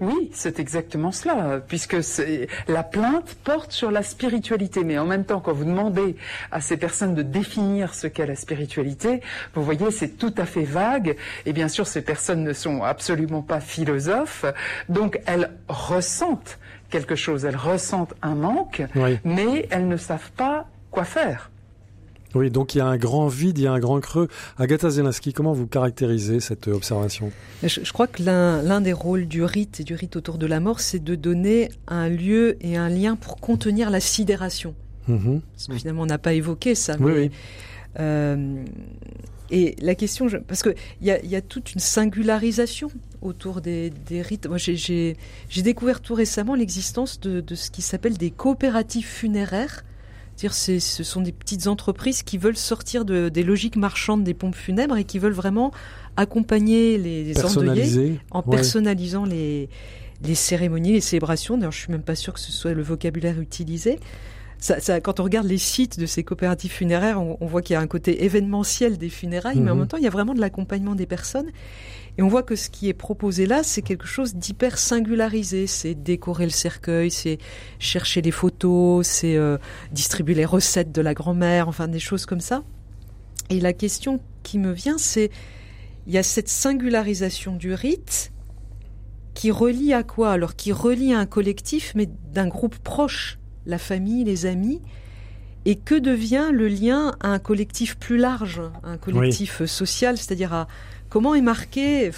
Oui, 0.00 0.30
c'est 0.32 0.58
exactement 0.60 1.12
cela, 1.12 1.60
puisque 1.66 1.96
la 2.68 2.82
plainte 2.82 3.34
porte 3.44 3.70
sur 3.72 3.90
la 3.90 4.02
spiritualité, 4.02 4.82
mais 4.82 4.98
en 4.98 5.04
même 5.04 5.24
temps, 5.24 5.40
quand 5.40 5.52
vous 5.52 5.64
demandez 5.66 6.16
à 6.50 6.60
ces 6.60 6.76
personnes 6.78 7.14
de 7.14 7.22
définir 7.22 7.92
ce 7.94 8.06
qu'est 8.06 8.26
la 8.26 8.36
spiritualité, 8.36 9.20
vous 9.54 9.62
voyez, 9.62 9.90
c'est 9.90 10.16
tout 10.16 10.34
à 10.38 10.46
fait 10.46 10.64
vague, 10.64 11.16
et 11.44 11.52
bien 11.52 11.68
sûr, 11.68 11.86
ces 11.86 12.00
personnes 12.02 12.42
ne 12.44 12.52
sont 12.54 12.82
absolument 12.82 13.42
pas 13.42 13.60
philosophes, 13.60 14.46
donc 14.88 15.20
elles 15.26 15.50
ressentent 15.68 16.58
quelque 16.88 17.14
chose, 17.14 17.44
elles 17.44 17.56
ressentent 17.56 18.14
un 18.22 18.34
manque, 18.34 18.82
Oui. 18.96 19.18
mais 19.24 19.66
elles 19.70 19.86
ne 19.86 19.96
savent 19.96 20.30
pas 20.32 20.66
quoi 20.90 21.04
faire. 21.04 21.49
Oui, 22.34 22.50
donc 22.50 22.74
il 22.74 22.78
y 22.78 22.80
a 22.80 22.86
un 22.86 22.96
grand 22.96 23.26
vide, 23.26 23.58
il 23.58 23.64
y 23.64 23.66
a 23.66 23.72
un 23.72 23.80
grand 23.80 23.98
creux. 24.00 24.28
Agatha 24.58 24.88
Zielinski, 24.90 25.32
comment 25.32 25.52
vous 25.52 25.66
caractérisez 25.66 26.38
cette 26.40 26.68
euh, 26.68 26.74
observation? 26.74 27.32
Je, 27.62 27.80
je 27.82 27.92
crois 27.92 28.06
que 28.06 28.22
l'un 28.22 28.80
des 28.80 28.92
rôles 28.92 29.26
du 29.26 29.42
rite 29.42 29.80
et 29.80 29.84
du 29.84 29.94
rite 29.94 30.14
autour 30.16 30.38
de 30.38 30.46
la 30.46 30.60
mort, 30.60 30.78
c'est 30.80 31.02
de 31.02 31.14
donner 31.16 31.70
un 31.88 32.08
lieu 32.08 32.56
et 32.60 32.76
un 32.76 32.88
lien 32.88 33.16
pour 33.16 33.36
contenir 33.38 33.90
la 33.90 33.98
sidération. 34.00 34.74
Mhm. 35.08 35.40
Parce 35.54 35.66
que 35.66 35.74
finalement, 35.74 36.02
on 36.02 36.06
n'a 36.06 36.18
pas 36.18 36.32
évoqué 36.34 36.74
ça. 36.76 36.96
Oui, 37.00 37.12
mais, 37.12 37.18
oui. 37.20 37.30
euh, 37.98 38.62
et 39.50 39.74
la 39.80 39.96
question, 39.96 40.28
je- 40.28 40.36
parce 40.36 40.62
que 40.62 40.70
il 41.00 41.08
y 41.08 41.10
a, 41.10 41.20
y 41.24 41.34
a 41.34 41.40
toute 41.42 41.74
une 41.74 41.80
singularisation 41.80 42.88
autour 43.22 43.60
des, 43.60 43.90
des 43.90 44.22
rites. 44.22 44.46
Moi, 44.46 44.58
j'ai 44.58 45.16
découvert 45.64 46.00
tout 46.00 46.14
récemment 46.14 46.54
l'existence 46.54 47.18
de, 47.18 47.40
de 47.40 47.54
ce 47.56 47.72
qui 47.72 47.82
s'appelle 47.82 48.16
des 48.16 48.30
coopératives 48.30 49.06
funéraires. 49.06 49.84
C'est-à-dire, 50.40 50.54
c'est- 50.56 50.80
ce 50.80 51.04
sont 51.04 51.20
des 51.20 51.32
petites 51.32 51.66
entreprises 51.66 52.22
qui 52.22 52.38
veulent 52.38 52.56
sortir 52.56 53.04
de, 53.04 53.28
des 53.28 53.42
logiques 53.42 53.76
marchandes 53.76 54.24
des 54.24 54.32
pompes 54.32 54.54
funèbres 54.54 54.96
et 54.96 55.04
qui 55.04 55.18
veulent 55.18 55.34
vraiment 55.34 55.70
accompagner 56.16 56.96
les, 56.96 57.24
les 57.24 57.44
endeuillés 57.44 58.20
en 58.30 58.38
Ouais. 58.40 58.56
personnalisant 58.56 59.26
les, 59.26 59.68
les 60.24 60.34
cérémonies, 60.34 60.92
les 60.92 61.02
célébrations. 61.02 61.58
D'ailleurs, 61.58 61.72
je 61.72 61.78
suis 61.80 61.92
même 61.92 62.02
pas 62.02 62.14
sûre 62.14 62.32
que 62.32 62.40
ce 62.40 62.52
soit 62.52 62.72
le 62.72 62.82
vocabulaire 62.82 63.38
utilisé. 63.38 63.98
Ça, 64.58 64.80
ça, 64.80 65.00
quand 65.02 65.20
on 65.20 65.24
regarde 65.24 65.46
les 65.46 65.58
sites 65.58 65.98
de 66.00 66.06
ces 66.06 66.22
coopératives 66.24 66.70
funéraires, 66.72 67.20
on, 67.20 67.36
on 67.40 67.46
voit 67.46 67.60
qu'il 67.62 67.74
y 67.74 67.76
a 67.76 67.80
un 67.80 67.86
côté 67.86 68.24
événementiel 68.24 68.96
des 68.96 69.08
funérailles, 69.10 69.60
mais 69.60 69.70
en 69.70 69.74
Mhm. 69.74 69.80
même 69.80 69.88
temps, 69.88 69.96
il 69.98 70.04
y 70.04 70.06
a 70.06 70.10
vraiment 70.10 70.32
de 70.34 70.40
l'accompagnement 70.40 70.94
des 70.94 71.06
personnes. 71.06 71.48
Et 72.18 72.22
on 72.22 72.28
voit 72.28 72.42
que 72.42 72.56
ce 72.56 72.70
qui 72.70 72.88
est 72.88 72.94
proposé 72.94 73.46
là, 73.46 73.62
c'est 73.62 73.82
quelque 73.82 74.06
chose 74.06 74.34
d'hyper 74.34 74.78
singularisé. 74.78 75.66
C'est 75.66 75.94
décorer 75.94 76.44
le 76.44 76.50
cercueil, 76.50 77.10
c'est 77.10 77.38
chercher 77.78 78.22
les 78.22 78.30
photos, 78.30 79.06
c'est 79.06 79.36
euh, 79.36 79.58
distribuer 79.92 80.34
les 80.34 80.44
recettes 80.44 80.92
de 80.92 81.00
la 81.00 81.14
grand-mère, 81.14 81.68
enfin 81.68 81.88
des 81.88 81.98
choses 81.98 82.26
comme 82.26 82.40
ça. 82.40 82.62
Et 83.48 83.60
la 83.60 83.72
question 83.72 84.20
qui 84.42 84.58
me 84.58 84.72
vient, 84.72 84.98
c'est 84.98 85.30
il 86.06 86.12
y 86.12 86.18
a 86.18 86.22
cette 86.22 86.48
singularisation 86.48 87.56
du 87.56 87.74
rite 87.74 88.32
qui 89.34 89.50
relie 89.50 89.92
à 89.92 90.02
quoi? 90.02 90.32
Alors 90.32 90.56
qui 90.56 90.72
relie 90.72 91.12
à 91.12 91.18
un 91.18 91.26
collectif, 91.26 91.92
mais 91.94 92.08
d'un 92.32 92.48
groupe 92.48 92.78
proche, 92.78 93.38
la 93.66 93.78
famille, 93.78 94.24
les 94.24 94.46
amis. 94.46 94.80
Et 95.66 95.76
que 95.76 95.94
devient 95.94 96.48
le 96.52 96.68
lien 96.68 97.14
à 97.20 97.28
un 97.28 97.38
collectif 97.38 97.96
plus 97.96 98.16
large, 98.16 98.62
un 98.82 98.96
collectif 98.96 99.64
social, 99.66 100.16
c'est-à-dire 100.16 100.54
à 100.54 100.68
comment 101.10 101.34
est 101.34 101.42
marqué, 101.42 102.10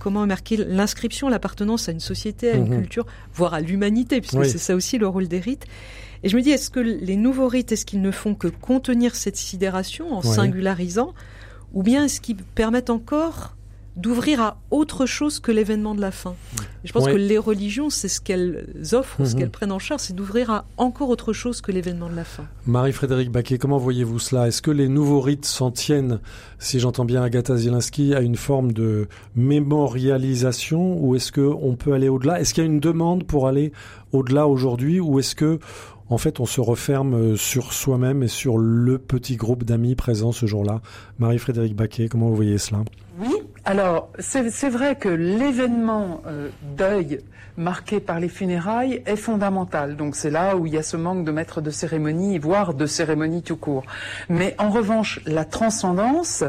comment 0.00 0.24
est 0.24 0.26
marqué 0.26 0.56
l'inscription, 0.56 1.28
l'appartenance 1.28 1.88
à 1.88 1.92
une 1.92 2.00
société, 2.00 2.50
à 2.50 2.54
une 2.56 2.68
Mhm. 2.68 2.78
culture, 2.80 3.06
voire 3.34 3.54
à 3.54 3.60
l'humanité, 3.60 4.20
puisque 4.20 4.38
Oui. 4.38 4.50
c'est 4.50 4.58
ça 4.58 4.74
aussi 4.74 4.98
le 4.98 5.06
rôle 5.06 5.28
des 5.28 5.38
rites. 5.40 5.66
Et 6.22 6.28
je 6.28 6.36
me 6.36 6.42
dis, 6.42 6.50
est-ce 6.50 6.70
que 6.70 6.80
les 6.80 7.16
nouveaux 7.16 7.48
rites, 7.48 7.70
est-ce 7.72 7.86
qu'ils 7.86 8.02
ne 8.02 8.10
font 8.10 8.34
que 8.34 8.48
contenir 8.48 9.14
cette 9.14 9.36
sidération 9.36 10.12
en 10.12 10.20
singularisant, 10.22 11.14
ou 11.72 11.82
bien 11.82 12.06
est-ce 12.06 12.20
qu'ils 12.20 12.36
permettent 12.36 12.90
encore 12.90 13.54
d'ouvrir 13.96 14.40
à 14.40 14.56
autre 14.70 15.04
chose 15.04 15.40
que 15.40 15.50
l'événement 15.52 15.94
de 15.94 16.00
la 16.00 16.10
fin. 16.12 16.34
Et 16.84 16.88
je 16.88 16.92
pense 16.92 17.06
que 17.06 17.10
les 17.16 17.36
religions, 17.38 17.90
c'est 17.90 18.08
ce 18.08 18.20
qu'elles 18.20 18.64
offrent, 18.92 19.24
ce 19.26 19.32
Mhm. 19.34 19.38
qu'elles 19.40 19.50
prennent 19.50 19.72
en 19.72 19.78
charge, 19.78 20.02
c'est 20.02 20.14
d'ouvrir 20.14 20.50
à 20.50 20.64
encore 20.76 21.08
autre 21.10 21.32
chose 21.32 21.60
que 21.60 21.72
l'événement 21.72 22.08
de 22.08 22.14
la 22.14 22.24
fin. 22.24 22.44
Marie-Frédéric 22.66 23.30
Baquet, 23.30 23.58
comment 23.58 23.78
voyez-vous 23.78 24.18
cela? 24.18 24.46
Est-ce 24.48 24.62
que 24.62 24.70
les 24.70 24.88
nouveaux 24.88 25.20
rites 25.20 25.44
s'en 25.44 25.70
tiennent, 25.70 26.20
si 26.58 26.78
j'entends 26.80 27.04
bien 27.04 27.22
Agatha 27.22 27.56
Zielinski, 27.56 28.14
à 28.14 28.20
une 28.20 28.36
forme 28.36 28.72
de 28.72 29.08
mémorialisation 29.34 30.96
ou 31.02 31.16
est-ce 31.16 31.32
qu'on 31.32 31.74
peut 31.76 31.92
aller 31.92 32.08
au-delà? 32.08 32.40
Est-ce 32.40 32.54
qu'il 32.54 32.64
y 32.64 32.66
a 32.66 32.70
une 32.70 32.80
demande 32.80 33.24
pour 33.24 33.48
aller 33.48 33.72
au-delà 34.12 34.46
aujourd'hui 34.46 35.00
ou 35.00 35.18
est-ce 35.18 35.34
que 35.34 35.58
en 36.08 36.18
fait 36.18 36.40
on 36.40 36.46
se 36.46 36.60
referme 36.60 37.14
euh, 37.14 37.36
sur 37.36 37.72
soi-même 37.72 38.22
et 38.22 38.28
sur 38.28 38.58
le 38.58 38.98
petit 38.98 39.36
groupe 39.36 39.64
d'amis 39.64 39.94
présents 39.94 40.32
ce 40.32 40.46
jour-là? 40.46 40.80
Marie-Frédéric 41.18 41.74
Baquet, 41.76 42.08
comment 42.08 42.28
vous 42.28 42.36
voyez 42.36 42.58
cela? 42.58 42.80
Oui, 43.20 43.34
alors 43.64 44.10
c'est 44.18 44.70
vrai 44.70 44.96
que 44.96 45.08
l'événement 45.08 46.22
euh, 46.26 46.48
deuil 46.76 47.20
marqué 47.56 48.00
par 48.00 48.18
les 48.20 48.28
funérailles 48.28 49.02
est 49.06 49.16
fondamental. 49.16 49.96
Donc 49.96 50.16
c'est 50.16 50.30
là 50.30 50.56
où 50.56 50.66
il 50.66 50.72
y 50.72 50.78
a 50.78 50.82
ce 50.82 50.96
manque 50.96 51.24
de 51.24 51.30
maître 51.30 51.60
de 51.60 51.70
cérémonie, 51.70 52.38
voire 52.38 52.74
de 52.74 52.86
cérémonie 52.86 53.42
tout 53.42 53.56
court. 53.56 53.84
Mais 54.28 54.54
en 54.58 54.70
revanche, 54.70 55.20
la 55.26 55.44
transcendance 55.44 56.42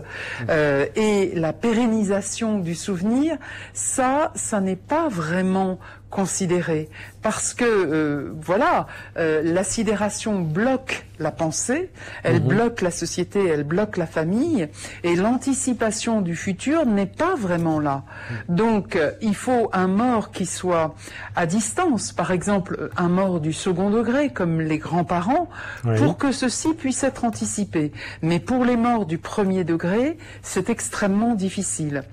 euh, 0.49 0.85
et 0.95 1.33
la 1.35 1.53
pérennisation 1.53 2.59
du 2.59 2.75
souvenir, 2.75 3.37
ça, 3.73 4.31
ça 4.35 4.61
n'est 4.61 4.75
pas 4.75 5.09
vraiment 5.09 5.79
considéré. 6.11 6.89
Parce 7.23 7.53
que 7.55 7.65
euh, 7.65 8.31
voilà 8.39 8.85
euh, 9.17 9.41
la 9.43 9.63
sidération 9.63 10.39
bloque 10.39 11.05
la 11.19 11.31
pensée 11.31 11.91
elle 12.23 12.39
bloque 12.39 12.81
la 12.81 12.89
société 12.89 13.45
elle 13.47 13.63
bloque 13.63 13.95
la 13.97 14.07
famille 14.07 14.67
et 15.03 15.15
l'anticipation 15.15 16.21
du 16.21 16.35
futur 16.35 16.85
n'est 16.85 17.05
pas 17.05 17.35
vraiment 17.35 17.79
là. 17.79 18.03
Donc 18.49 18.95
euh, 18.95 19.11
il 19.21 19.35
faut 19.35 19.69
un 19.71 19.87
mort 19.87 20.31
qui 20.31 20.45
soit 20.45 20.95
à 21.35 21.45
distance 21.45 22.11
par 22.11 22.31
exemple 22.31 22.75
euh, 22.79 22.89
un 22.97 23.09
mort 23.09 23.39
du 23.39 23.53
second 23.53 23.89
degré 23.91 24.31
comme 24.31 24.61
les 24.61 24.77
grands-parents 24.79 25.47
Oui. 25.85 25.97
pour 25.97 26.17
que 26.17 26.31
ceci 26.31 26.73
puisse 26.73 27.03
être 27.03 27.23
anticipé 27.23 27.91
mais 28.21 28.39
pour 28.39 28.65
les 28.65 28.77
morts 28.77 29.05
du 29.05 29.17
premier 29.17 29.63
degré 29.63 30.17
c'est 30.41 30.69
extrêmement 30.69 31.35
difficile 31.35 32.03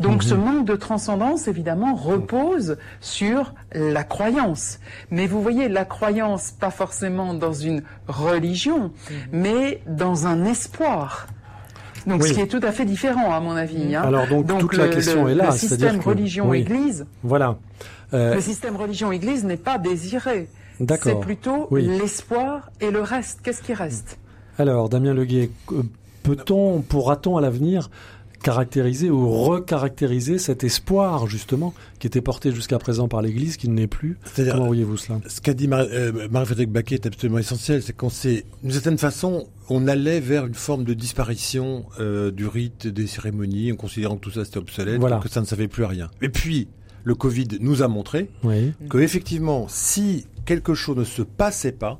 donc 0.00 0.22
ce 0.22 0.34
manque 0.34 0.64
de 0.66 0.74
transcendance, 0.76 1.46
évidemment, 1.48 1.94
repose 1.94 2.76
sur 3.00 3.54
la 3.74 4.04
croyance. 4.04 4.78
Mais 5.10 5.26
vous 5.26 5.40
voyez, 5.42 5.68
la 5.68 5.84
croyance, 5.84 6.50
pas 6.50 6.70
forcément 6.70 7.34
dans 7.34 7.52
une 7.52 7.82
religion, 8.08 8.90
mais 9.32 9.80
dans 9.86 10.26
un 10.26 10.44
espoir. 10.44 11.26
Donc 12.06 12.22
Oui. 12.22 12.28
ce 12.28 12.34
qui 12.34 12.40
est 12.40 12.48
tout 12.48 12.60
à 12.62 12.70
fait 12.72 12.84
différent, 12.84 13.32
à 13.32 13.40
mon 13.40 13.56
avis. 13.56 13.94
hein. 13.94 14.02
Alors, 14.04 14.26
donc, 14.44 14.60
toute 14.60 14.76
la 14.76 14.86
le, 14.88 14.92
question 14.92 15.24
le- 15.24 15.30
est 15.30 15.34
là, 15.34 15.46
Le 15.46 15.52
système 15.56 16.00
religion-église, 16.00 17.06
Voilà. 17.22 17.56
Euh, 18.12 18.34
le 18.34 18.40
système 18.40 18.76
religion-église 18.76 19.44
n'est 19.44 19.56
pas 19.56 19.78
désiré. 19.78 20.48
C'est 20.78 21.18
plutôt 21.20 21.66
Oui. 21.70 21.86
l'espoir 21.86 22.70
et 22.80 22.90
le 22.90 23.00
reste. 23.00 23.40
Qu'est-ce 23.42 23.62
qui 23.62 23.72
reste? 23.74 24.18
Alors, 24.58 24.88
Damien 24.88 25.14
Leguet, 25.14 25.50
euh, 25.72 25.82
peut-on, 26.22 26.80
pourra-t-on 26.82 27.36
à 27.36 27.40
l'avenir 27.40 27.90
caractériser 28.44 29.10
ou 29.10 29.28
recaractériser 29.28 30.38
cet 30.38 30.62
espoir, 30.64 31.26
justement, 31.26 31.72
qui 31.98 32.06
était 32.06 32.20
porté 32.20 32.52
jusqu'à 32.52 32.78
présent 32.78 33.08
par 33.08 33.22
l'Église, 33.22 33.56
qui 33.56 33.68
ne 33.68 33.76
l'est 33.76 33.86
plus 33.88 34.18
Comment 34.36 34.66
voyez-vous 34.66 34.96
cela? 34.98 35.18
ce 35.26 35.40
qu'a 35.40 35.54
dit 35.54 35.68
euh, 35.72 36.28
Marie-Frédéric 36.30 36.70
Baquet 36.70 36.96
est 36.96 37.06
absolument 37.06 37.38
essentiel, 37.38 37.82
c'est 37.82 37.94
qu'on 37.96 38.10
s'est, 38.10 38.44
d'une 38.62 38.70
certaine 38.72 38.98
façon, 38.98 39.48
on 39.70 39.88
allait 39.88 40.20
vers 40.20 40.46
une 40.46 40.54
forme 40.54 40.84
de 40.84 40.92
disparition 40.94 41.86
euh, 41.98 42.30
du 42.30 42.46
rite, 42.46 42.86
des 42.86 43.06
cérémonies, 43.06 43.72
en 43.72 43.76
considérant 43.76 44.16
que 44.16 44.20
tout 44.20 44.30
ça 44.30 44.44
c'était 44.44 44.58
obsolète, 44.58 45.00
Voilà. 45.00 45.18
que 45.18 45.28
ça 45.30 45.40
ne 45.40 45.46
savait 45.46 45.66
plus 45.68 45.84
rien. 45.84 46.10
Et 46.20 46.28
puis, 46.28 46.68
le 47.02 47.14
Covid 47.14 47.48
nous 47.60 47.82
a 47.82 47.88
montré 47.88 48.30
Oui. 48.44 48.72
que 48.90 48.98
effectivement, 48.98 49.66
si 49.68 50.26
quelque 50.44 50.74
chose 50.74 50.98
ne 50.98 51.04
se 51.04 51.22
passait 51.22 51.72
pas, 51.72 51.98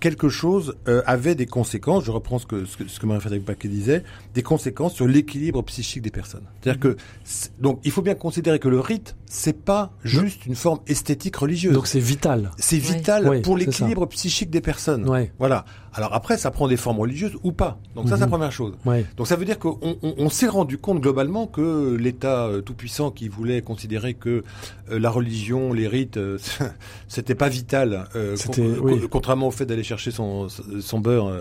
quelque 0.00 0.28
chose 0.28 0.74
euh, 0.88 1.02
avait 1.06 1.34
des 1.34 1.46
conséquences. 1.46 2.04
Je 2.04 2.10
reprends 2.10 2.38
ce 2.38 2.46
que 2.46 2.64
ce 2.64 2.76
que, 2.78 2.88
ce 2.88 2.98
que 2.98 3.06
Marie-Frédéric 3.06 3.44
Baquet 3.44 3.68
disait, 3.68 4.02
des 4.34 4.42
conséquences 4.42 4.94
sur 4.94 5.06
l'équilibre 5.06 5.62
psychique 5.62 6.02
des 6.02 6.10
personnes. 6.10 6.44
C'est-à-dire 6.62 6.80
que 6.80 6.96
c'est- 7.24 7.52
donc 7.60 7.80
il 7.84 7.90
faut 7.92 8.02
bien 8.02 8.14
considérer 8.14 8.58
que 8.58 8.68
le 8.68 8.80
rite 8.80 9.16
c'est 9.26 9.52
pas 9.64 9.92
juste 10.02 10.46
une 10.46 10.56
forme 10.56 10.80
esthétique 10.88 11.36
religieuse. 11.36 11.72
Donc 11.74 11.86
c'est 11.86 12.00
vital. 12.00 12.50
c'est 12.58 12.78
vital 12.78 13.28
Oui, 13.28 13.42
pour 13.42 13.56
l'équilibre 13.56 14.06
psychique 14.06 14.50
des 14.50 14.60
personnes. 14.60 15.08
Ouais. 15.08 15.30
Voilà. 15.38 15.64
Alors 15.92 16.14
après, 16.14 16.36
ça 16.38 16.50
prend 16.50 16.68
des 16.68 16.76
formes 16.76 16.98
religieuses 17.00 17.36
ou 17.42 17.52
pas. 17.52 17.78
Donc 17.96 18.08
ça, 18.08 18.14
c'est 18.14 18.20
la 18.20 18.26
Mhm. 18.26 18.30
première 18.32 18.52
chose. 18.52 18.74
Ouais. 18.84 19.04
Donc 19.16 19.26
ça 19.26 19.36
veut 19.36 19.44
dire 19.44 19.58
qu'on 19.58 19.78
on, 19.82 19.96
on 20.18 20.28
s'est 20.30 20.46
rendu 20.46 20.78
compte 20.78 21.00
globalement 21.00 21.46
que 21.46 21.96
l'État 21.96 22.46
euh, 22.46 22.60
tout-puissant 22.60 23.10
qui 23.10 23.28
voulait 23.28 23.60
considérer 23.62 24.14
que 24.14 24.44
euh, 24.90 24.98
la 24.98 25.10
religion, 25.10 25.72
les 25.72 25.88
rites, 25.88 26.16
euh, 26.16 26.38
c'était 27.08 27.34
pas 27.34 27.48
vital, 27.48 28.04
euh, 28.14 28.36
C'était- 28.36 28.62
con- 28.62 28.76
oui. 28.82 29.00
co- 29.00 29.08
contrairement 29.08 29.48
au 29.48 29.50
fait 29.50 29.66
d'aller 29.66 29.82
chercher 29.82 30.10
son, 30.10 30.48
son 30.48 30.98
beurre 31.00 31.32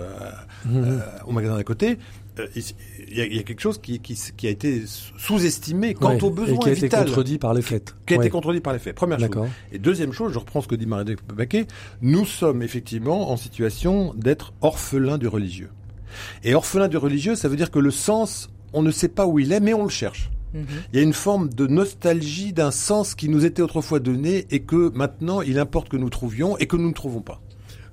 Mhm. 0.65 1.01
au 1.27 1.31
magasin 1.31 1.55
d'à 1.55 1.63
côté. 1.63 1.97
Euh, 2.39 2.47
Il 3.09 3.17
y, 3.17 3.21
a, 3.21 3.25
il 3.25 3.35
y 3.35 3.39
a 3.39 3.43
quelque 3.43 3.59
chose 3.61 3.79
qui, 3.79 3.99
qui, 3.99 4.17
qui 4.37 4.47
a 4.47 4.49
été 4.49 4.83
sous-estimé 5.17 5.93
quant 5.93 6.09
Ouais. 6.15 6.23
aux 6.23 6.29
besoins 6.31 6.55
Et 6.55 6.59
qui 6.59 6.69
a 6.69 6.71
été 6.71 6.81
vitaux, 6.87 6.97
contredit 7.05 7.37
par 7.37 7.53
les 7.53 7.61
faits. 7.61 7.95
qui 8.05 8.13
a 8.13 8.17
Ouais. 8.17 8.25
été 8.25 8.31
contredit 8.31 8.59
par 8.61 8.73
les 8.73 8.79
faits. 8.79 8.95
Première 8.95 9.19
chose. 9.19 9.47
Et 9.71 9.79
deuxième 9.79 10.13
chose, 10.13 10.33
je 10.33 10.39
reprends 10.39 10.61
ce 10.61 10.67
que 10.67 10.75
dit 10.75 10.85
Marie 10.85 11.15
Baquet, 11.33 11.67
nous 12.01 12.25
sommes 12.25 12.61
effectivement 12.61 13.31
en 13.31 13.37
situation 13.37 14.13
d'être 14.15 14.53
orphelins 14.61 15.17
du 15.17 15.27
religieux. 15.27 15.69
Et 16.43 16.55
orphelin 16.55 16.87
du 16.87 16.97
religieux, 16.97 17.35
ça 17.35 17.49
veut 17.49 17.55
dire 17.55 17.69
que 17.71 17.79
le 17.79 17.91
sens, 17.91 18.49
on 18.73 18.81
ne 18.81 18.91
sait 18.91 19.09
pas 19.09 19.27
où 19.27 19.39
il 19.39 19.51
est, 19.51 19.59
mais 19.59 19.73
on 19.73 19.83
le 19.83 19.89
cherche. 19.89 20.29
Mhm. 20.53 20.65
Il 20.93 20.95
y 20.97 20.99
a 20.99 21.03
une 21.03 21.13
forme 21.13 21.49
de 21.49 21.67
nostalgie 21.67 22.53
d'un 22.53 22.71
sens 22.71 23.13
qui 23.13 23.29
nous 23.29 23.45
était 23.45 23.61
autrefois 23.61 23.99
donné 23.99 24.47
et 24.49 24.61
que 24.61 24.91
maintenant 24.95 25.41
il 25.41 25.59
importe 25.59 25.89
que 25.89 25.97
nous 25.97 26.09
trouvions 26.09 26.57
et 26.57 26.65
que 26.65 26.75
nous 26.75 26.87
ne 26.87 26.93
trouvons 26.93 27.21
pas. 27.21 27.39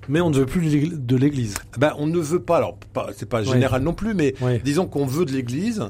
Mais 0.09 0.21
on 0.21 0.29
ne 0.29 0.37
veut 0.37 0.45
plus 0.45 0.89
de 0.91 1.15
l'Église. 1.15 1.55
Ben, 1.77 1.93
on 1.97 2.07
ne 2.07 2.19
veut 2.19 2.39
pas, 2.41 2.57
alors 2.57 2.77
pas, 2.93 3.09
c'est 3.15 3.27
pas 3.27 3.43
général 3.43 3.81
non 3.81 3.93
plus, 3.93 4.13
mais 4.13 4.33
disons 4.63 4.85
qu'on 4.87 5.05
veut 5.05 5.25
de 5.25 5.31
l'Église, 5.31 5.83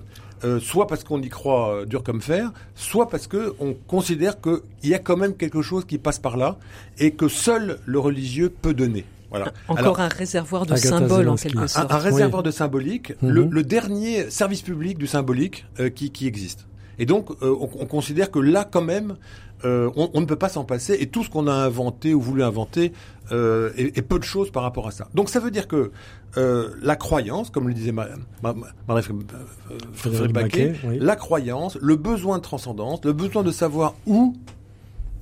euh, 0.43 0.59
soit 0.59 0.85
parce 0.87 1.03
qu'on 1.03 1.19
y 1.21 1.29
croit 1.29 1.73
euh, 1.81 1.85
dur 1.85 2.03
comme 2.03 2.21
fer, 2.21 2.51
soit 2.75 3.09
parce 3.09 3.25
que 3.27 3.55
on 3.59 3.73
considère 3.73 4.39
qu'il 4.39 4.59
y 4.83 4.93
a 4.93 4.99
quand 4.99 5.17
même 5.17 5.35
quelque 5.35 5.63
chose 5.63 5.83
qui 5.85 5.97
passe 5.97 6.19
par 6.19 6.37
là 6.37 6.57
et 6.99 7.11
que 7.11 7.27
seul 7.27 7.79
le 7.85 7.97
religieux 7.99 8.49
peut 8.49 8.75
donner. 8.75 9.03
Voilà. 9.31 9.51
Encore 9.67 9.79
Alors, 9.79 9.99
un 9.99 10.07
réservoir 10.07 10.65
de 10.67 10.75
symboles 10.75 11.27
en 11.27 11.35
quelque 11.35 11.65
sorte. 11.67 11.91
un 11.91 11.97
réservoir 11.97 12.43
de 12.43 12.51
symbolique, 12.51 13.13
Mhm. 13.21 13.29
le, 13.31 13.45
le 13.51 13.63
dernier 13.63 14.29
service 14.29 14.61
public 14.61 14.97
du 14.99 15.07
symbolique 15.07 15.65
euh, 15.79 15.89
qui, 15.89 16.11
qui 16.11 16.27
existe. 16.27 16.65
Et 16.99 17.05
donc, 17.05 17.29
euh, 17.41 17.55
on, 17.59 17.69
on 17.79 17.85
considère 17.87 18.31
que 18.31 18.39
là, 18.39 18.63
quand 18.63 18.81
même, 18.83 19.17
euh, 19.65 19.89
on, 19.95 20.09
on 20.13 20.21
ne 20.21 20.25
peut 20.25 20.35
pas 20.35 20.49
s'en 20.49 20.63
passer. 20.63 20.97
Et 20.99 21.07
tout 21.07 21.23
ce 21.23 21.29
qu'on 21.29 21.47
a 21.47 21.53
inventé 21.53 22.13
ou 22.13 22.21
voulu 22.21 22.43
inventer 22.43 22.93
euh, 23.31 23.71
est, 23.75 23.97
est 23.97 24.01
peu 24.01 24.19
de 24.19 24.23
choses 24.23 24.51
par 24.51 24.63
rapport 24.63 24.87
à 24.87 24.91
ça. 24.91 25.07
Donc, 25.13 25.29
ça 25.29 25.39
veut 25.39 25.51
dire 25.51 25.67
que 25.67 25.91
euh, 26.37 26.69
la 26.81 26.95
croyance, 26.95 27.49
comme 27.49 27.67
le 27.67 27.73
disait 27.73 27.91
ma, 27.91 28.05
ma, 28.43 28.53
ma- 28.53 28.67
Marie 28.87 29.03
euh, 29.09 29.77
Frédéric 29.93 30.31
Baquet, 30.33 30.73
oui. 30.85 30.97
la 30.99 31.15
croyance, 31.15 31.77
le 31.81 31.95
besoin 31.95 32.37
de 32.37 32.43
transcendance, 32.43 33.03
le 33.03 33.13
besoin 33.13 33.43
de 33.43 33.51
savoir 33.51 33.95
où 34.05 34.35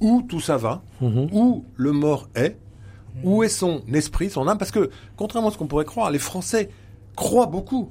où 0.02 0.22
tout 0.28 0.42
ça 0.42 0.58
va, 0.58 0.82
Mhm. 1.02 1.30
où 1.32 1.64
le 1.78 1.92
mort 1.94 2.28
est, 2.36 2.58
où 3.24 3.44
est 3.44 3.48
son 3.50 3.82
esprit, 3.94 4.30
son 4.30 4.46
âme, 4.50 4.58
parce 4.58 4.72
que 4.72 4.90
contrairement 5.16 5.48
à 5.48 5.52
ce 5.52 5.58
qu'on 5.58 5.68
pourrait 5.68 5.86
croire, 5.86 6.12
les 6.12 6.20
Français 6.20 6.70
croient 7.16 7.46
beaucoup 7.48 7.90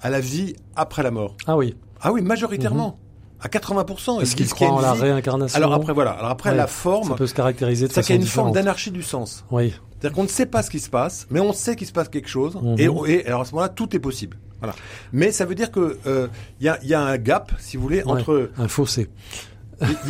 à 0.00 0.08
la 0.08 0.20
vie 0.20 0.54
après 0.76 1.02
la 1.02 1.10
mort. 1.10 1.36
Ah 1.48 1.56
oui. 1.56 1.74
Ah 2.00 2.12
oui, 2.12 2.22
majoritairement, 2.22 2.96
à 3.42 3.48
80%. 3.48 4.20
Est-ce 4.22 4.32
Ils 4.32 4.36
qu'ils 4.36 4.48
croient 4.48 4.68
en 4.70 4.80
la 4.80 4.94
vie- 4.94 5.00
réincarnation 5.02 5.56
Alors 5.56 5.74
après 5.74 5.92
voilà, 5.92 6.12
alors 6.12 6.30
après 6.30 6.50
Ouais, 6.50 6.56
la 6.56 6.62
Ça 6.66 6.68
forme, 6.72 7.16
peut 7.16 7.26
se 7.26 7.34
caractériser 7.34 7.88
de 7.88 7.92
c'est 7.92 8.02
qu'il 8.02 8.14
y 8.14 8.18
façon 8.18 8.20
a 8.20 8.24
une 8.24 8.28
forme 8.30 8.52
d'anarchie 8.52 8.90
du 8.90 9.02
sens. 9.02 9.44
Oui. 9.50 9.74
C'est-à-dire 10.00 10.16
qu'on 10.16 10.22
ne 10.24 10.28
sait 10.28 10.46
pas 10.46 10.62
ce 10.62 10.70
qui 10.70 10.80
se 10.80 10.90
passe, 10.90 11.26
mais 11.30 11.40
on 11.40 11.52
sait 11.52 11.76
qu'il 11.76 11.86
se 11.86 11.92
passe 11.92 12.08
quelque 12.08 12.28
chose, 12.28 12.56
Mhm. 12.60 12.76
et, 12.78 13.12
et 13.12 13.26
alors 13.26 13.42
à 13.42 13.44
ce 13.44 13.52
moment-là, 13.52 13.68
tout 13.68 13.94
est 13.94 14.00
possible. 14.00 14.36
Voilà. 14.60 14.74
Mais 15.12 15.32
ça 15.32 15.44
veut 15.44 15.54
dire 15.56 15.70
que 15.72 15.98
euh, 16.06 16.28
il 16.60 16.66
y, 16.66 16.68
a, 16.68 16.78
il 16.82 16.88
y 16.88 16.94
a 16.94 17.00
un 17.00 17.18
gap, 17.18 17.52
si 17.58 17.76
vous 17.76 17.82
voulez, 17.82 17.98
Ouais. 18.04 18.10
entre 18.10 18.50
Un 18.58 18.68
fossé. 18.68 19.08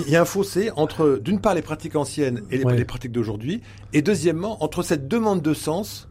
il 0.06 0.12
y 0.12 0.16
a 0.16 0.20
un 0.20 0.26
fossé 0.26 0.70
entre, 0.76 1.18
d'une 1.22 1.40
part, 1.40 1.54
les 1.54 1.62
pratiques 1.62 1.96
anciennes 1.96 2.42
et 2.50 2.58
les, 2.58 2.64
Ouais. 2.64 2.76
les 2.76 2.84
pratiques 2.84 3.12
d'aujourd'hui, 3.12 3.62
et 3.94 4.02
deuxièmement, 4.02 4.62
entre 4.62 4.82
cette 4.82 5.08
demande 5.08 5.40
de 5.40 5.54
sens, 5.54 6.08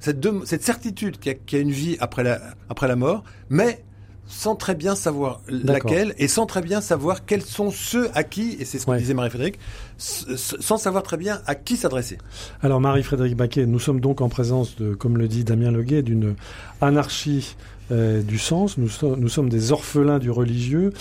cette, 0.00 0.62
certitude 0.62 1.18
qu'il 1.18 1.32
y, 1.32 1.34
a- 1.34 1.38
qu'il 1.38 1.58
y 1.58 1.60
a 1.60 1.62
une 1.62 1.70
vie 1.70 1.96
après 2.00 2.22
la, 2.22 2.40
après 2.68 2.88
la 2.88 2.96
mort, 2.96 3.22
mais 3.50 3.84
sans 4.32 4.56
très 4.56 4.74
bien 4.74 4.94
savoir 4.96 5.40
laquelle, 5.48 6.14
et 6.16 6.26
sans 6.26 6.46
très 6.46 6.62
bien 6.62 6.80
savoir 6.80 7.26
quels 7.26 7.42
sont 7.42 7.70
ceux 7.70 8.10
à 8.14 8.24
qui, 8.24 8.56
et 8.58 8.64
c'est 8.64 8.78
ce 8.78 8.86
que 8.86 8.90
Ouais. 8.92 8.98
disait 8.98 9.14
Marie-Frédéric, 9.14 9.58
sans 9.98 10.78
savoir 10.78 11.02
très 11.02 11.18
bien 11.18 11.42
à 11.46 11.54
qui 11.54 11.76
s'adresser. 11.76 12.18
Alors 12.62 12.80
Marie-Frédéric 12.80 13.36
Baquet, 13.36 13.66
nous 13.66 13.78
sommes 13.78 14.00
donc 14.00 14.20
en 14.20 14.28
présence 14.28 14.74
de, 14.76 14.94
comme 14.94 15.18
le 15.18 15.28
dit 15.28 15.44
Damien 15.44 15.70
Leguet, 15.70 16.02
d'une 16.02 16.34
anarchie 16.80 17.56
euh, 17.92 18.22
du 18.22 18.38
sens. 18.38 18.78
Nous, 18.78 18.88
so- 18.88 19.14
nous 19.16 19.28
sommes 19.28 19.48
des 19.48 19.70
orphelins 19.70 20.18
du 20.18 20.30
religieux. 20.30 20.92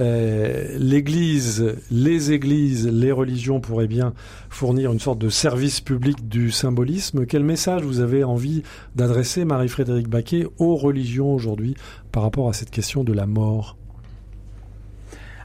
Euh, 0.00 0.76
L'Église, 0.78 1.76
les 1.90 2.32
églises, 2.32 2.86
les 2.88 3.12
religions 3.12 3.60
pourraient 3.60 3.86
bien 3.86 4.12
fournir 4.48 4.92
une 4.92 4.98
sorte 5.00 5.18
de 5.18 5.28
service 5.28 5.80
public 5.80 6.28
du 6.28 6.50
symbolisme. 6.50 7.24
Quel 7.26 7.44
message 7.44 7.82
vous 7.82 8.00
avez 8.00 8.24
envie 8.24 8.62
d'adresser, 8.96 9.44
Marie-Frédéric 9.44 10.08
Baquet, 10.08 10.46
aux 10.58 10.76
religions 10.76 11.34
aujourd'hui 11.34 11.74
par 12.12 12.22
rapport 12.22 12.48
à 12.48 12.52
cette 12.52 12.70
question 12.70 13.04
de 13.04 13.12
la 13.12 13.26
mort? 13.26 13.76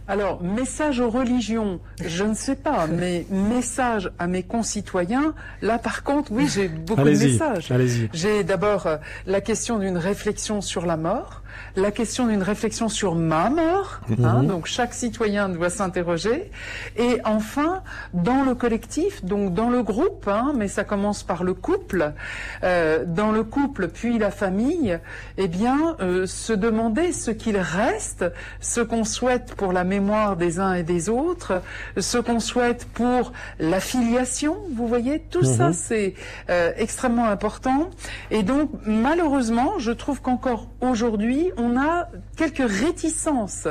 Alors, 0.08 0.44
message 0.44 1.00
aux 1.00 1.10
religions, 1.10 1.80
je 2.04 2.24
ne 2.24 2.36
sais 2.36 2.56
pas, 2.56 2.86
mais 2.92 3.26
message 3.32 4.12
à 4.20 4.28
mes 4.28 4.44
concitoyens, 4.44 5.34
là 5.62 5.80
par 5.80 6.04
contre, 6.04 6.32
oui, 6.32 6.48
j'ai 6.48 6.68
beaucoup 6.68 7.04
de 7.04 7.10
messages. 7.10 7.74
J'ai 8.14 8.44
d'abord 8.44 8.86
euh, 8.86 8.98
la 9.26 9.42
question 9.42 9.80
d'une 9.80 9.98
réflexion 9.98 10.62
sur 10.62 10.86
la 10.86 10.98
mort, 10.98 11.42
la 11.76 11.92
question 11.92 12.28
d'une 12.28 12.44
réflexion 12.44 12.90
sur 12.90 13.16
ma 13.16 13.50
mort, 13.50 14.00
hein, 14.24 14.42
mhm. 14.42 14.48
donc 14.48 14.66
chaque 14.66 14.94
citoyen 14.94 15.50
doit 15.50 15.70
s'interroger, 15.70 16.52
et 16.98 17.20
enfin, 17.26 17.82
dans 18.14 18.44
le 18.44 18.56
collectif, 18.56 19.24
donc 19.26 19.54
dans 19.54 19.70
le 19.70 19.84
groupe, 19.84 20.28
hein, 20.28 20.54
mais 20.56 20.68
ça 20.68 20.84
commence 20.84 21.24
par 21.24 21.44
le 21.44 21.54
couple, 21.54 22.14
euh, 22.64 23.04
dans 23.06 23.32
le 23.32 23.44
couple 23.44 23.88
puis 23.88 24.18
la 24.18 24.32
famille, 24.32 25.00
eh 25.38 25.48
bien, 25.48 25.96
euh, 26.00 26.26
se 26.26 26.54
demander 26.54 27.12
ce 27.12 27.32
qu'il 27.32 27.58
reste, 27.58 28.26
ce 28.60 28.82
qu'on 28.82 29.04
souhaite 29.04 29.56
pour 29.56 29.74
la 29.74 29.84
mémoire 29.84 30.36
des 30.36 30.60
uns 30.60 30.74
et 30.74 30.84
des 30.84 31.10
autres, 31.10 31.62
ce 31.98 32.18
qu'on 32.18 32.40
souhaite 32.40 32.86
pour 32.94 33.32
la 33.60 33.80
filiation, 33.80 34.58
vous 34.74 34.88
voyez, 34.88 35.20
tout 35.30 35.44
ça 35.44 35.68
mhm. 35.68 35.74
c'est 35.74 36.14
euh, 36.50 36.72
extrêmement 36.78 37.26
important, 37.26 37.90
et 38.32 38.44
donc 38.44 38.70
malheureusement, 38.86 39.80
je 39.80 39.92
trouve 39.92 40.22
qu'encore 40.22 40.68
aujourd'hui, 40.82 41.45
on 41.58 41.80
a 41.80 42.08
quelques 42.36 42.70
réticences 42.70 43.68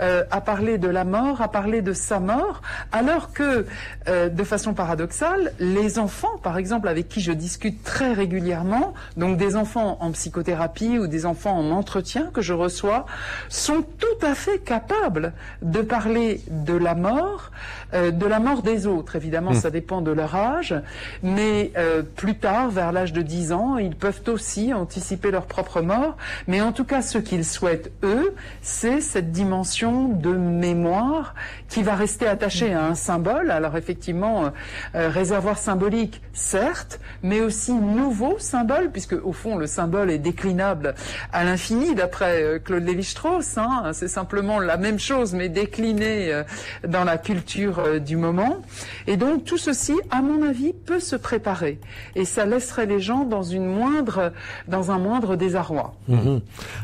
euh, 0.00 0.24
à 0.30 0.40
parler 0.40 0.78
de 0.78 0.88
la 0.88 1.04
mort, 1.04 1.42
à 1.42 1.48
parler 1.48 1.82
de 1.82 1.92
sa 1.92 2.20
mort, 2.20 2.62
alors 2.92 3.32
que, 3.32 3.66
euh, 4.08 4.28
de 4.28 4.44
façon 4.44 4.74
paradoxale, 4.74 5.52
les 5.58 5.98
enfants, 5.98 6.38
par 6.42 6.58
exemple, 6.58 6.88
avec 6.88 7.08
qui 7.08 7.20
je 7.20 7.32
discute 7.32 7.82
très 7.82 8.12
régulièrement, 8.12 8.94
donc 9.16 9.36
des 9.36 9.56
enfants 9.56 9.98
en 10.00 10.10
psychothérapie 10.12 10.98
ou 10.98 11.06
des 11.06 11.26
enfants 11.26 11.58
en 11.58 11.70
entretien 11.70 12.30
que 12.32 12.40
je 12.40 12.52
reçois, 12.52 13.06
sont 13.48 13.84
tout 13.98 14.26
à 14.26 14.34
fait 14.34 14.58
capables 14.58 15.32
de 15.62 15.80
parler 15.80 16.40
de 16.50 16.74
la 16.74 16.94
mort, 16.94 17.50
euh, 17.94 18.10
de 18.10 18.26
la 18.26 18.40
mort 18.40 18.62
des 18.62 18.86
autres. 18.86 19.16
Évidemment, 19.16 19.52
hmm. 19.52 19.60
ça 19.60 19.70
dépend 19.70 20.00
de 20.00 20.10
leur 20.10 20.34
âge, 20.34 20.74
mais 21.22 21.72
plus 22.16 22.36
tard, 22.36 22.70
vers 22.70 22.92
l'âge 22.92 23.12
de 23.12 23.22
10 23.22 23.52
ans, 23.52 23.76
ils 23.76 23.96
peuvent 23.96 24.22
aussi 24.28 24.72
anticiper 24.72 25.30
leur 25.30 25.46
propre 25.46 25.80
mort. 25.80 26.16
Mais 26.46 26.60
en 26.60 26.72
tout 26.72 26.84
cas, 26.84 27.02
ce 27.02 27.15
qu'ils 27.18 27.44
souhaitent, 27.44 27.92
eux, 28.02 28.34
c'est 28.62 29.00
cette 29.00 29.32
dimension 29.32 30.08
de 30.08 30.30
mémoire 30.30 31.34
qui 31.68 31.82
va 31.82 31.94
rester 31.94 32.26
attachée 32.26 32.72
à 32.72 32.86
un 32.86 32.94
symbole. 32.94 33.50
Alors 33.50 33.76
effectivement, 33.76 34.46
euh, 34.46 34.50
euh, 34.94 35.08
réservoir 35.08 35.58
symbolique, 35.58 36.22
certes, 36.32 37.00
mais 37.22 37.40
aussi 37.40 37.72
nouveau 37.72 38.38
symbole, 38.38 38.90
puisque 38.90 39.12
au 39.12 39.32
fond, 39.32 39.56
le 39.56 39.66
symbole 39.66 40.10
est 40.10 40.18
déclinable 40.18 40.94
à 41.32 41.44
l'infini, 41.44 41.94
d'après 41.94 42.42
euh, 42.42 42.58
Claude 42.58 42.84
Lévi-Strauss. 42.84 43.58
Hein. 43.58 43.90
C'est 43.92 44.08
simplement 44.08 44.58
la 44.58 44.76
même 44.76 44.98
chose, 44.98 45.34
mais 45.34 45.48
décliné 45.48 46.42
dans 46.86 47.04
la 47.04 47.18
culture 47.18 48.00
du 48.00 48.16
moment. 48.16 48.62
Et 49.06 49.16
donc, 49.16 49.44
tout 49.44 49.58
ceci, 49.58 49.94
à 50.10 50.22
mon 50.22 50.42
avis, 50.42 50.72
peut 50.72 51.00
se 51.00 51.16
préparer. 51.16 51.78
Et 52.14 52.24
ça 52.24 52.46
laisserait 52.46 52.86
les 52.86 53.00
gens 53.00 53.24
dans 53.24 53.42
une 53.42 53.66
moindre, 53.66 54.32
dans 54.68 54.90
un 54.90 54.98
moindre 54.98 55.36
désarroi. 55.36 55.94
Mmh. 56.08 56.38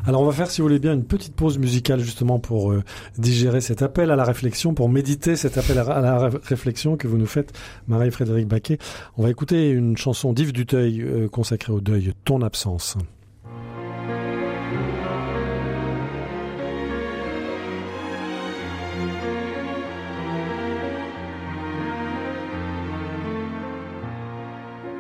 Alors 0.07 0.12
on 0.21 0.25
va 0.25 0.33
faire, 0.33 0.51
si 0.51 0.61
vous 0.61 0.67
voulez 0.67 0.79
bien, 0.79 0.93
une 0.95 1.05
petite 1.05 1.35
pause 1.35 1.59
musicale 1.59 2.01
justement 2.01 2.39
pour 2.39 2.73
euh, 2.73 2.83
digérer 3.19 3.61
cet 3.61 3.83
appel 3.83 4.11
à 4.11 4.17
la 4.17 4.25
réflexion, 4.25 4.75
pour 4.75 4.89
méditer 4.89 5.37
cet 5.37 5.59
appel 5.59 5.79
à 5.79 6.01
la 6.01 6.29
réflexion 6.29 6.97
que 6.97 7.07
vous 7.07 7.19
nous 7.19 7.27
faites, 7.27 7.53
Marie-Frédéric 7.87 8.49
Baquet. 8.49 8.79
On 9.17 9.23
va 9.23 9.31
écouter 9.31 9.71
une 9.71 9.97
chanson 9.97 10.33
d'Yves 10.33 10.53
Duteuil 10.53 11.03
euh, 11.03 11.29
consacrée 11.29 11.73
au 11.73 11.81
deuil, 11.81 12.13
Ton 12.25 12.43
absence. 12.43 12.97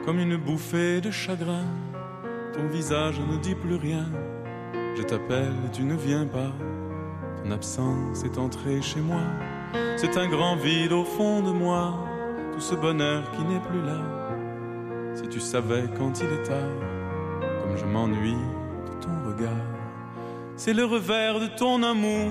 Comme 0.04 0.18
une 0.18 0.36
bouffée 0.36 1.00
de 1.00 1.10
chagrin, 1.10 1.64
ton 2.54 2.66
visage 2.68 3.20
ne 3.20 3.36
dit 3.38 3.54
plus 3.54 3.76
rien 3.76 4.06
je 4.96 5.02
t'appelle 5.02 5.54
tu 5.72 5.82
ne 5.82 5.94
viens 5.94 6.26
pas. 6.26 6.52
Ton 7.42 7.50
absence 7.50 8.24
est 8.24 8.38
entrée 8.38 8.80
chez 8.82 9.00
moi. 9.00 9.22
C'est 9.96 10.16
un 10.16 10.28
grand 10.28 10.56
vide 10.56 10.92
au 10.92 11.04
fond 11.04 11.40
de 11.42 11.50
moi. 11.50 11.94
Tout 12.52 12.60
ce 12.60 12.74
bonheur 12.74 13.30
qui 13.32 13.42
n'est 13.42 13.60
plus 13.60 13.82
là. 13.82 14.00
Si 15.14 15.28
tu 15.28 15.40
savais 15.40 15.84
quand 15.98 16.20
il 16.20 16.26
est 16.26 16.42
tard, 16.42 16.58
comme 17.40 17.76
je 17.76 17.84
m'ennuie 17.84 18.32
de 18.32 19.04
ton 19.04 19.28
regard. 19.28 19.66
C'est 20.56 20.74
le 20.74 20.84
revers 20.84 21.40
de 21.40 21.46
ton 21.46 21.82
amour, 21.82 22.30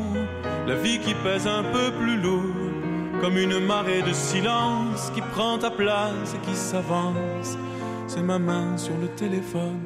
la 0.68 0.76
vie 0.76 1.00
qui 1.00 1.14
pèse 1.16 1.48
un 1.48 1.64
peu 1.64 1.92
plus 2.00 2.18
lourd, 2.18 2.72
comme 3.20 3.38
une 3.38 3.60
marée 3.60 4.04
de 4.04 4.14
silence 4.14 5.12
qui 5.14 5.22
prend 5.22 5.58
ta 5.58 5.72
place 5.72 6.36
et 6.36 6.48
qui 6.48 6.56
s'avance. 6.56 7.58
C'est 8.08 8.22
ma 8.22 8.40
main 8.40 8.78
sur 8.78 8.98
le 8.98 9.08
téléphone 9.08 9.80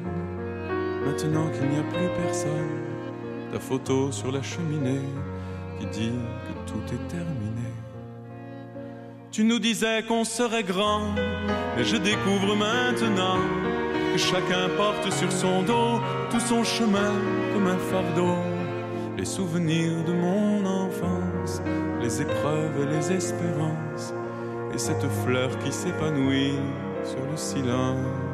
Maintenant 1.06 1.48
qu'il 1.50 1.68
n'y 1.68 1.78
a 1.78 1.84
plus 1.84 2.08
personne, 2.20 2.82
ta 3.52 3.60
photo 3.60 4.10
sur 4.10 4.32
la 4.32 4.42
cheminée 4.42 5.06
qui 5.78 5.86
dit 5.86 6.10
que 6.10 6.70
tout 6.70 6.82
est 6.92 7.08
terminé. 7.08 7.70
Tu 9.30 9.44
nous 9.44 9.60
disais 9.60 10.02
qu'on 10.02 10.24
serait 10.24 10.64
grand, 10.64 11.14
mais 11.76 11.84
je 11.84 11.96
découvre 11.96 12.56
maintenant 12.56 13.38
que 14.12 14.18
chacun 14.18 14.68
porte 14.76 15.12
sur 15.12 15.30
son 15.30 15.62
dos 15.62 16.00
tout 16.30 16.40
son 16.40 16.64
chemin 16.64 17.12
comme 17.54 17.68
un 17.68 17.78
fardeau. 17.78 18.34
Les 19.16 19.24
souvenirs 19.24 20.02
de 20.04 20.12
mon 20.12 20.66
enfance, 20.66 21.62
les 22.02 22.20
épreuves 22.20 22.82
et 22.82 22.86
les 22.94 23.12
espérances, 23.12 24.12
et 24.74 24.78
cette 24.78 25.08
fleur 25.24 25.56
qui 25.60 25.70
s'épanouit 25.70 26.58
sur 27.04 27.24
le 27.30 27.36
silence 27.36 28.25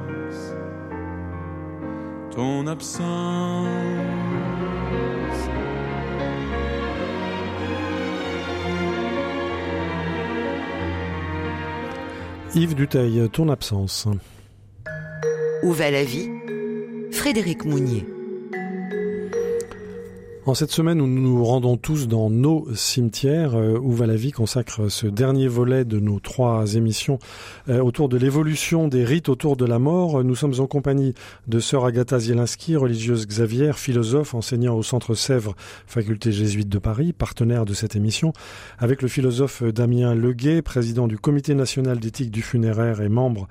ton 2.34 2.66
absence. 2.66 3.66
Yves 12.54 12.74
Duteil, 12.74 13.28
ton 13.32 13.48
absence. 13.48 14.06
Où 15.62 15.72
va 15.72 15.90
la 15.90 16.04
vie? 16.04 16.28
Frédéric 17.10 17.64
Mounier. 17.64 18.06
En 20.44 20.54
cette 20.54 20.72
semaine 20.72 21.00
où 21.00 21.06
nous 21.06 21.22
nous 21.22 21.44
rendons 21.44 21.76
tous 21.76 22.08
dans 22.08 22.28
nos 22.28 22.66
cimetières, 22.74 23.54
euh, 23.54 23.78
où 23.80 23.92
va 23.92 24.06
la 24.06 24.16
vie 24.16 24.32
consacre 24.32 24.88
ce 24.88 25.06
dernier 25.06 25.46
volet 25.46 25.84
de 25.84 26.00
nos 26.00 26.18
trois 26.18 26.74
émissions 26.74 27.20
euh, 27.68 27.78
autour 27.78 28.08
de 28.08 28.16
l'évolution 28.16 28.88
des 28.88 29.04
rites 29.04 29.28
autour 29.28 29.56
de 29.56 29.64
la 29.64 29.78
mort. 29.78 30.24
Nous 30.24 30.34
sommes 30.34 30.54
en 30.58 30.66
compagnie 30.66 31.14
de 31.46 31.60
sœur 31.60 31.84
Agatha 31.84 32.18
Zielinski, 32.18 32.74
religieuse 32.74 33.28
Xavier, 33.28 33.70
philosophe, 33.74 34.34
enseignant 34.34 34.74
au 34.74 34.82
Centre 34.82 35.14
Sèvres, 35.14 35.54
faculté 35.86 36.32
jésuite 36.32 36.68
de 36.68 36.78
Paris, 36.78 37.12
partenaire 37.12 37.64
de 37.64 37.72
cette 37.72 37.94
émission, 37.94 38.32
avec 38.80 39.00
le 39.00 39.06
philosophe 39.06 39.62
Damien 39.62 40.12
Leguet, 40.12 40.60
président 40.60 41.06
du 41.06 41.18
Comité 41.18 41.54
national 41.54 42.00
d'éthique 42.00 42.32
du 42.32 42.42
funéraire 42.42 43.00
et 43.00 43.08
membre 43.08 43.46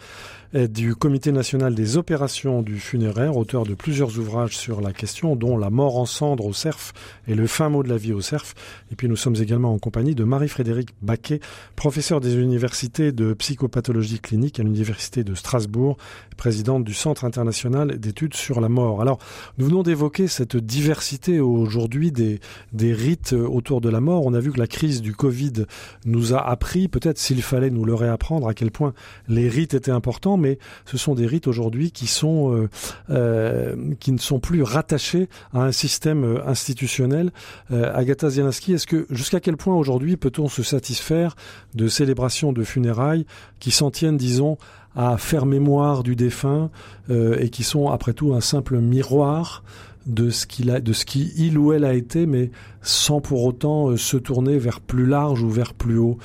du 0.53 0.95
Comité 0.95 1.31
national 1.31 1.75
des 1.75 1.95
opérations 1.95 2.61
du 2.61 2.77
funéraire, 2.77 3.37
auteur 3.37 3.63
de 3.63 3.73
plusieurs 3.73 4.19
ouvrages 4.19 4.57
sur 4.57 4.81
la 4.81 4.91
question, 4.91 5.37
dont 5.37 5.57
La 5.57 5.69
mort 5.69 5.97
en 5.97 6.05
cendres 6.05 6.45
au 6.45 6.51
cerf 6.51 6.91
et 7.27 7.35
Le 7.35 7.47
fin 7.47 7.69
mot 7.69 7.83
de 7.83 7.89
la 7.89 7.95
vie 7.95 8.11
au 8.11 8.19
cerf. 8.19 8.53
Et 8.91 8.95
puis 8.95 9.07
nous 9.07 9.15
sommes 9.15 9.37
également 9.37 9.73
en 9.73 9.79
compagnie 9.79 10.13
de 10.13 10.25
Marie-Frédéric 10.25 10.89
Baquet, 11.01 11.39
professeur 11.77 12.19
des 12.19 12.35
universités 12.35 13.13
de 13.13 13.33
psychopathologie 13.33 14.19
clinique 14.19 14.59
à 14.59 14.63
l'Université 14.63 15.23
de 15.23 15.35
Strasbourg, 15.35 15.95
présidente 16.35 16.83
du 16.83 16.93
Centre 16.93 17.23
international 17.23 17.97
d'études 17.97 18.33
sur 18.33 18.59
la 18.59 18.67
mort. 18.67 19.01
Alors, 19.01 19.19
nous 19.57 19.67
venons 19.67 19.83
d'évoquer 19.83 20.27
cette 20.27 20.57
diversité 20.57 21.39
aujourd'hui 21.39 22.11
des, 22.11 22.41
des 22.73 22.93
rites 22.93 23.31
autour 23.31 23.79
de 23.79 23.89
la 23.89 24.01
mort. 24.01 24.25
On 24.25 24.33
a 24.33 24.39
vu 24.41 24.51
que 24.51 24.59
la 24.59 24.67
crise 24.67 25.01
du 25.01 25.15
Covid 25.15 25.65
nous 26.05 26.33
a 26.33 26.45
appris, 26.45 26.89
peut-être 26.89 27.19
s'il 27.19 27.41
fallait 27.41 27.69
nous 27.69 27.85
le 27.85 27.93
réapprendre, 27.93 28.49
à 28.49 28.53
quel 28.53 28.71
point 28.71 28.93
les 29.29 29.47
rites 29.47 29.75
étaient 29.75 29.91
importants 29.91 30.40
mais 30.41 30.59
ce 30.85 30.97
sont 30.97 31.15
des 31.15 31.25
rites 31.25 31.47
aujourd'hui 31.47 31.91
qui 31.91 32.07
sont 32.07 32.53
euh, 32.53 32.69
euh, 33.09 33.75
qui 33.99 34.11
ne 34.11 34.17
sont 34.17 34.39
plus 34.39 34.63
rattachés 34.63 35.29
à 35.53 35.63
un 35.63 35.71
système 35.71 36.23
euh, 36.23 36.47
institutionnel. 36.47 37.31
Agatha 37.71 38.29
Zielinski, 38.29 38.73
est-ce 38.73 38.87
que 38.87 39.05
jusqu'à 39.09 39.39
quel 39.39 39.55
point 39.55 39.75
aujourd'hui 39.75 40.17
peut-on 40.17 40.49
se 40.49 40.63
satisfaire 40.63 41.35
de 41.75 41.87
célébrations 41.87 42.51
de 42.51 42.63
funérailles 42.63 43.25
qui 43.59 43.71
s'en 43.71 43.91
tiennent, 43.91 44.17
disons, 44.17 44.57
à 44.95 45.17
faire 45.17 45.45
mémoire 45.45 46.03
du 46.03 46.15
défunt 46.15 46.69
et 47.09 47.49
qui 47.49 47.63
sont 47.63 47.89
après 47.89 48.13
tout 48.13 48.33
un 48.33 48.41
simple 48.41 48.79
miroir 48.79 49.63
de 50.05 50.29
ce 50.29 50.45
qu'il 50.45 50.71
a, 50.71 50.81
de 50.81 50.91
ce 50.91 51.05
qui 51.05 51.31
il 51.37 51.57
ou 51.57 51.71
elle 51.71 51.85
a 51.85 51.93
été, 51.93 52.25
mais 52.25 52.51
sans 52.81 53.21
pour 53.21 53.45
autant 53.45 53.95
se 53.95 54.17
tourner 54.17 54.57
vers 54.57 54.81
plus 54.81 55.05
large 55.05 55.43
ou 55.43 55.49
vers 55.49 55.73
plus 55.73 55.97
haut. 55.97 56.17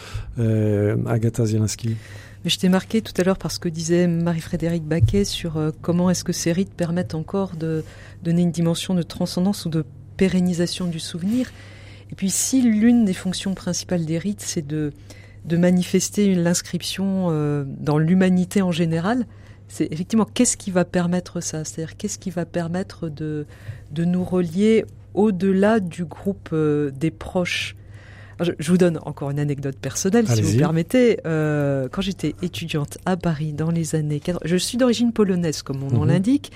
Agatha 1.07 1.45
Zielinski? 1.45 1.97
Je 2.47 2.59
t'ai 2.59 2.69
marqué 2.69 3.03
tout 3.03 3.13
à 3.17 3.25
l'heure 3.25 3.39
par 3.39 3.51
ce 3.51 3.59
que 3.59 3.69
disait 3.69 4.07
Marie-Frédéric 4.07 4.85
Baquet 4.85 5.25
sur 5.25 5.57
euh, 5.57 5.73
comment 5.83 6.11
est-ce 6.11 6.23
que 6.23 6.33
ces 6.33 6.53
rites 6.53 6.73
permettent 6.73 7.17
encore 7.17 7.57
de 7.57 7.83
donner 8.23 8.43
une 8.43 8.53
dimension 8.53 8.95
de 8.95 9.03
transcendance 9.03 9.67
ou 9.67 9.69
de 9.69 9.85
pérennisation 10.17 10.87
du 10.87 11.01
souvenir. 11.01 11.51
Et 12.13 12.15
puis 12.15 12.31
si 12.31 12.63
l'une 12.63 13.05
des 13.05 13.15
fonctions 13.15 13.55
principales 13.55 14.05
des 14.05 14.17
rites, 14.17 14.43
c'est 14.43 14.65
de, 14.65 14.93
de 15.45 15.57
manifester 15.57 16.37
l'inscription 16.37 17.31
euh, 17.31 17.65
dans 17.67 17.99
l'humanité 17.99 18.63
en 18.63 18.71
général, 18.71 19.27
c'est 19.67 19.93
effectivement 19.93 20.27
qu'est-ce 20.33 20.57
qui 20.57 20.71
va 20.71 20.85
permettre 20.85 21.41
ça? 21.41 21.65
C'est-à-dire 21.65 21.97
qu'est-ce 21.97 22.19
qui 22.19 22.31
va 22.31 22.47
permettre 22.47 23.09
de, 23.09 23.45
de 23.91 24.05
nous 24.05 24.23
relier 24.23 24.85
au-delà 25.15 25.81
du 25.81 26.05
groupe 26.05 26.51
euh, 26.53 26.93
des 26.93 27.11
proches? 27.11 27.76
Je, 28.41 28.71
vous 28.71 28.79
donne 28.79 28.99
encore 29.03 29.31
une 29.31 29.39
anecdote 29.39 29.77
personnelle, 29.77 30.29
si 30.29 30.43
vous 30.43 30.59
permettez. 30.59 31.21
Euh, 31.27 31.89
quand 31.91 32.03
j'étais 32.03 32.35
étudiante 32.43 32.99
à 33.07 33.17
Paris 33.17 33.53
dans 33.53 33.71
les 33.71 33.95
années 33.95 34.21
80, 34.21 34.41
je 34.45 34.57
suis 34.57 34.79
d'origine 34.79 35.13
polonaise, 35.13 35.63
comme 35.63 35.79
mon 35.79 35.91
nom 35.91 36.03
mhm. 36.03 36.09
l'indique, 36.09 36.53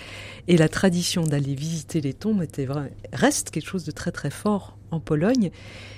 et 0.48 0.56
la 0.56 0.68
tradition 0.68 1.22
d'aller 1.24 1.54
visiter 1.54 2.00
les 2.00 2.12
tombes 2.12 2.42
était 2.42 2.66
vrai, 2.66 2.92
reste 3.12 3.50
quelque 3.50 3.68
chose 3.68 3.84
de 3.84 3.92
très 3.92 4.12
très 4.12 4.30
fort 4.30 4.76
en 4.90 5.00
Pologne. 5.00 5.50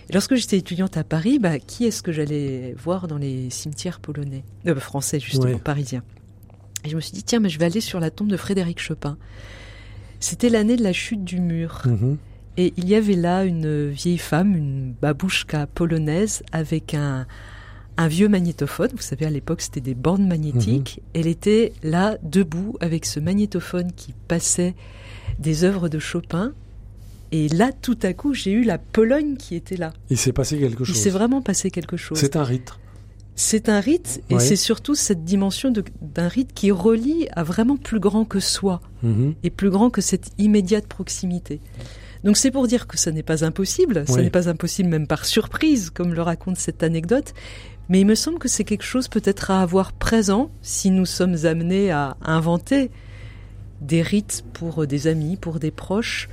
Et 0.09 0.13
lorsque 0.13 0.35
j'étais 0.35 0.59
étudiante 0.59 0.97
à 0.97 1.05
Paris, 1.05 1.39
bah, 1.39 1.59
qui 1.59 1.85
est-ce 1.87 2.03
que 2.03 2.13
j'allais 2.13 2.75
voir 2.79 3.09
dans 3.09 3.19
les 3.19 3.51
cimetières 3.51 4.01
polonais, 4.01 4.45
euh, 4.67 4.75
français 4.77 5.19
justement, 5.19 5.59
parisiens? 5.59 6.03
Et 6.85 6.89
je 6.89 6.97
me 6.97 7.01
suis 7.01 7.13
dit 7.13 7.23
tiens, 7.23 7.41
mais 7.41 7.49
je 7.49 7.59
vais 7.59 7.65
aller 7.65 7.81
sur 7.81 8.01
la 8.01 8.11
tombe 8.11 8.29
de 8.29 8.37
Frédéric 8.37 8.81
Chopin. 8.81 9.17
C'était 10.21 10.49
l'année 10.49 10.77
de 10.77 10.83
la 10.83 10.93
chute 10.93 11.25
du 11.25 11.41
mur. 11.41 11.83
Mhm. 11.87 12.19
Et 12.57 12.75
il 12.77 12.89
y 12.89 12.95
avait 12.95 13.15
là 13.17 13.45
une 13.45 13.89
vieille 13.89 14.19
femme, 14.19 14.57
une 14.57 14.95
babouchka 15.01 15.67
polonaise, 15.67 16.43
avec 16.53 16.95
un, 16.95 17.27
un 17.97 18.09
vieux 18.09 18.29
magnétophone. 18.29 18.91
Vous 18.93 19.03
savez, 19.03 19.27
à 19.27 19.31
l'époque, 19.31 19.63
c'était 19.63 19.81
des 19.81 19.95
bandes 19.95 20.27
magnétiques. 20.27 20.99
Mhm. 20.99 21.21
Elle 21.21 21.27
était 21.27 21.73
là, 21.83 22.19
debout, 22.23 22.77
avec 22.81 23.07
ce 23.07 23.21
magnétophone 23.21 23.93
qui 23.93 24.15
passait 24.29 24.75
des 25.39 25.65
œuvres 25.65 25.89
de 25.89 25.99
Chopin. 25.99 26.53
Et 27.33 27.49
là, 27.49 27.71
tout 27.73 27.99
à 28.03 28.13
coup, 28.13 28.35
j'ai 28.35 28.53
eu 28.53 28.63
la 28.63 28.77
Pologne 28.77 29.37
qui 29.37 29.55
était 29.55 29.77
là. 29.77 29.95
Il 30.11 30.19
s'est 30.19 30.33
passé 30.33 30.59
quelque 30.59 30.85
chose. 30.85 30.97
Il 30.97 31.01
s'est 31.01 31.11
vraiment 31.11 31.41
passé 31.41 31.71
quelque 31.71 31.97
chose. 31.97 32.19
C'est 32.19 32.37
un 32.37 32.45
rite. 32.45 32.73
C'est 33.35 33.71
un 33.71 33.81
rite, 33.81 34.23
et 34.29 34.39
c'est 34.39 34.57
surtout 34.57 34.95
cette 34.95 35.25
dimension 35.25 35.73
d'un 36.03 36.29
rite 36.29 36.53
qui 36.53 36.71
relie 36.71 37.29
à 37.33 37.43
vraiment 37.43 37.79
plus 37.79 37.99
grand 37.99 38.27
que 38.27 38.41
soi, 38.41 38.83
mhm. 39.03 39.35
et 39.43 39.49
plus 39.49 39.71
grand 39.71 39.89
que 39.89 40.03
cette 40.03 40.31
immédiate 40.37 40.87
proximité. 40.87 41.59
Donc 42.25 42.37
c'est 42.37 42.51
pour 42.51 42.69
dire 42.69 42.87
que 42.87 42.99
ce 42.99 43.11
n'est 43.11 43.23
pas 43.23 43.45
impossible, 43.45 44.05
ce 44.07 44.21
n'est 44.21 44.31
pas 44.31 44.49
impossible 44.49 44.89
même 44.89 45.07
par 45.07 45.25
surprise, 45.25 45.91
comme 45.91 46.15
le 46.15 46.23
raconte 46.23 46.57
cette 46.57 46.83
anecdote, 46.83 47.35
mais 47.89 48.01
il 48.01 48.07
me 48.07 48.15
semble 48.15 48.39
que 48.39 48.49
c'est 48.49 48.65
quelque 48.65 48.85
chose 48.85 49.09
peut-être 49.09 49.51
à 49.51 49.61
avoir 49.61 49.93
présent 49.93 50.51
si 50.63 50.91
nous 50.91 51.07
sommes 51.07 51.37
amenés 51.45 51.91
à 51.91 52.17
inventer 52.23 52.91
des 53.81 54.03
rites 54.03 54.45
pour 54.53 54.87
des 54.87 55.09
amis, 55.09 55.37
pour 55.37 55.59
des 55.59 55.73
proches. 55.73 56.29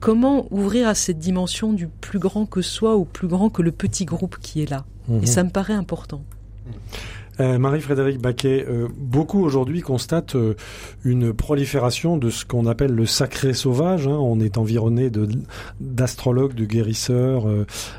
Comment 0.00 0.46
ouvrir 0.50 0.88
à 0.88 0.94
cette 0.94 1.18
dimension 1.18 1.72
du 1.72 1.88
plus 1.88 2.18
grand 2.18 2.46
que 2.46 2.62
soi 2.62 2.96
ou 2.96 3.04
plus 3.04 3.28
grand 3.28 3.50
que 3.50 3.62
le 3.62 3.72
petit 3.72 4.04
groupe 4.04 4.38
qui 4.40 4.62
est 4.62 4.70
là? 4.70 4.84
Et 5.08 5.12
mhm. 5.12 5.26
ça 5.26 5.44
me 5.44 5.50
paraît 5.50 5.74
important. 5.74 6.22
Euh, 7.40 7.58
Marie-Frédéric 7.58 8.20
Baquet, 8.20 8.64
euh, 8.68 8.88
beaucoup 8.96 9.44
aujourd'hui 9.44 9.80
constatent 9.80 10.34
euh, 10.34 10.54
une 11.04 11.32
prolifération 11.32 12.16
de 12.16 12.30
ce 12.30 12.44
qu'on 12.44 12.66
appelle 12.66 12.92
le 12.92 13.06
sacré 13.06 13.52
sauvage. 13.52 14.08
Hein. 14.08 14.18
On 14.20 14.40
est 14.40 14.58
environné 14.58 15.10
d'astrologues, 15.80 16.54
de 16.54 16.64
guérisseurs, 16.64 17.46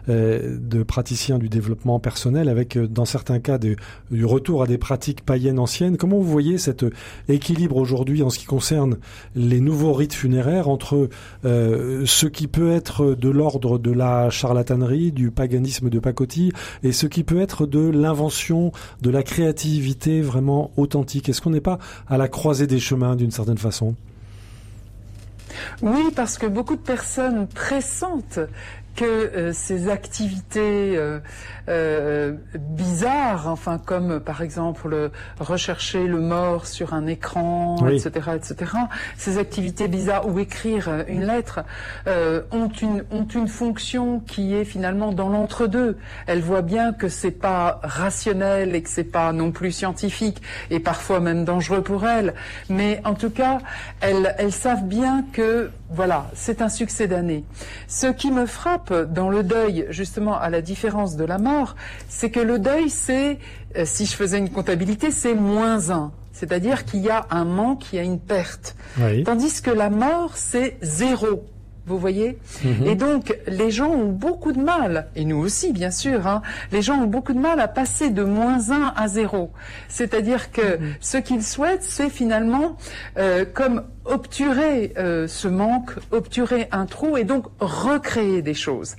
de 0.07 0.83
praticiens 0.83 1.37
du 1.37 1.49
développement 1.49 1.99
personnel, 1.99 2.49
avec 2.49 2.77
dans 2.77 3.05
certains 3.05 3.39
cas 3.39 3.57
du 3.57 4.25
retour 4.25 4.63
à 4.63 4.67
des 4.67 4.77
pratiques 4.77 5.21
païennes 5.25 5.59
anciennes. 5.59 5.97
Comment 5.97 6.17
vous 6.17 6.29
voyez 6.29 6.57
cet 6.57 6.85
équilibre 7.27 7.77
aujourd'hui 7.77 8.23
en 8.23 8.29
ce 8.29 8.39
qui 8.39 8.45
concerne 8.45 8.97
les 9.35 9.59
nouveaux 9.59 9.93
rites 9.93 10.13
funéraires 10.13 10.67
entre 10.69 11.09
ce 11.43 12.25
qui 12.25 12.47
peut 12.47 12.71
être 12.71 13.15
de 13.15 13.29
l'ordre 13.29 13.77
de 13.77 13.91
la 13.91 14.29
charlatanerie, 14.29 15.11
du 15.11 15.31
paganisme 15.31 15.89
de 15.89 15.99
pacotille, 15.99 16.51
et 16.83 16.91
ce 16.91 17.07
qui 17.07 17.23
peut 17.23 17.41
être 17.41 17.65
de 17.65 17.89
l'invention, 17.89 18.71
de 19.01 19.09
la 19.09 19.23
créativité 19.29 20.21
vraiment 20.21 20.71
authentique. 20.75 21.29
Est-ce 21.29 21.39
qu'on 21.39 21.51
n'est 21.51 21.61
pas 21.61 21.77
à 22.07 22.17
la 22.17 22.27
croisée 22.27 22.65
des 22.65 22.79
chemins 22.79 23.15
d'une 23.15 23.29
certaine 23.29 23.59
façon? 23.59 23.93
Oui, 25.83 26.01
parce 26.15 26.39
que 26.39 26.47
beaucoup 26.47 26.75
de 26.75 26.81
personnes 26.81 27.47
pressentent 27.47 28.39
que 28.95 29.05
euh, 29.05 29.53
ces 29.53 29.89
activités 29.89 30.97
euh, 30.97 31.19
euh, 31.69 32.33
bizarres, 32.55 33.47
enfin 33.47 33.77
comme 33.77 34.19
par 34.19 34.41
exemple 34.41 35.11
rechercher 35.39 36.07
le 36.07 36.19
mort 36.19 36.67
sur 36.67 36.93
un 36.93 37.07
écran, 37.07 37.77
etc., 37.87 38.31
etc. 38.35 38.71
Ces 39.17 39.37
activités 39.37 39.87
bizarres 39.87 40.27
ou 40.27 40.39
écrire 40.39 40.89
une 41.07 41.25
lettre 41.25 41.61
ont 42.51 42.69
une 42.81 43.03
ont 43.11 43.27
une 43.27 43.47
fonction 43.47 44.19
qui 44.19 44.55
est 44.55 44.65
finalement 44.65 45.11
dans 45.11 45.29
l'entre-deux. 45.29 45.97
Elles 46.27 46.41
voient 46.41 46.61
bien 46.61 46.93
que 46.93 47.07
c'est 47.07 47.31
pas 47.31 47.79
rationnel 47.83 48.75
et 48.75 48.81
que 48.81 48.89
c'est 48.89 49.03
pas 49.03 49.31
non 49.31 49.51
plus 49.51 49.71
scientifique 49.71 50.41
et 50.69 50.79
parfois 50.79 51.19
même 51.19 51.45
dangereux 51.45 51.81
pour 51.81 52.07
elles. 52.07 52.33
Mais 52.69 53.01
en 53.05 53.13
tout 53.13 53.29
cas, 53.29 53.59
elles 54.01 54.35
elles 54.37 54.51
savent 54.51 54.85
bien 54.85 55.23
que 55.33 55.69
voilà, 55.91 56.29
c'est 56.33 56.61
un 56.61 56.69
succès 56.69 57.07
d'année. 57.07 57.43
Ce 57.87 58.07
qui 58.07 58.31
me 58.31 58.45
frappe 58.45 58.88
dans 58.93 59.29
le 59.29 59.43
deuil, 59.43 59.85
justement, 59.89 60.37
à 60.37 60.49
la 60.49 60.61
différence 60.61 61.15
de 61.15 61.25
la 61.25 61.37
mort, 61.37 61.75
c'est 62.07 62.29
que 62.29 62.39
le 62.39 62.59
deuil, 62.59 62.89
c'est, 62.89 63.39
euh, 63.75 63.83
si 63.85 64.05
je 64.05 64.15
faisais 64.15 64.37
une 64.37 64.49
comptabilité, 64.49 65.11
c'est 65.11 65.35
moins 65.35 65.89
un. 65.91 66.11
C'est-à-dire 66.33 66.85
qu'il 66.85 67.01
y 67.01 67.09
a 67.09 67.25
un 67.31 67.45
manque, 67.45 67.91
il 67.91 67.97
y 67.97 67.99
a 67.99 68.03
une 68.03 68.19
perte. 68.19 68.75
Tandis 69.23 69.61
que 69.61 69.71
la 69.71 69.89
mort, 69.89 70.31
c'est 70.35 70.77
zéro. 70.81 71.43
Vous 71.89 71.97
voyez 71.97 72.37
mhm. 72.63 72.85
Et 72.85 72.95
donc, 72.95 73.35
les 73.47 73.71
gens 73.71 73.89
ont 73.89 74.09
beaucoup 74.09 74.51
de 74.51 74.61
mal, 74.61 75.07
et 75.15 75.25
nous 75.25 75.37
aussi, 75.37 75.73
bien 75.73 75.89
sûr, 75.89 76.27
hein, 76.27 76.43
les 76.71 76.83
gens 76.83 77.01
ont 77.01 77.07
beaucoup 77.07 77.33
de 77.33 77.39
mal 77.39 77.59
à 77.59 77.67
passer 77.67 78.11
de 78.11 78.23
moins 78.23 78.69
1 78.69 78.93
à 78.95 79.07
0. 79.07 79.51
C'est-à-dire 79.87 80.51
que 80.51 80.77
mhm. 80.77 80.93
ce 80.99 81.17
qu'ils 81.17 81.43
souhaitent, 81.43 81.83
c'est 81.83 82.09
finalement 82.09 82.77
euh, 83.17 83.43
comme 83.51 83.83
obturer 84.09 84.93
euh, 84.97 85.27
ce 85.27 85.47
manque, 85.47 85.91
obturer 86.11 86.67
un 86.71 86.85
trou 86.85 87.15
et 87.15 87.23
donc 87.23 87.45
recréer 87.59 88.41
des 88.41 88.55
choses. 88.55 88.95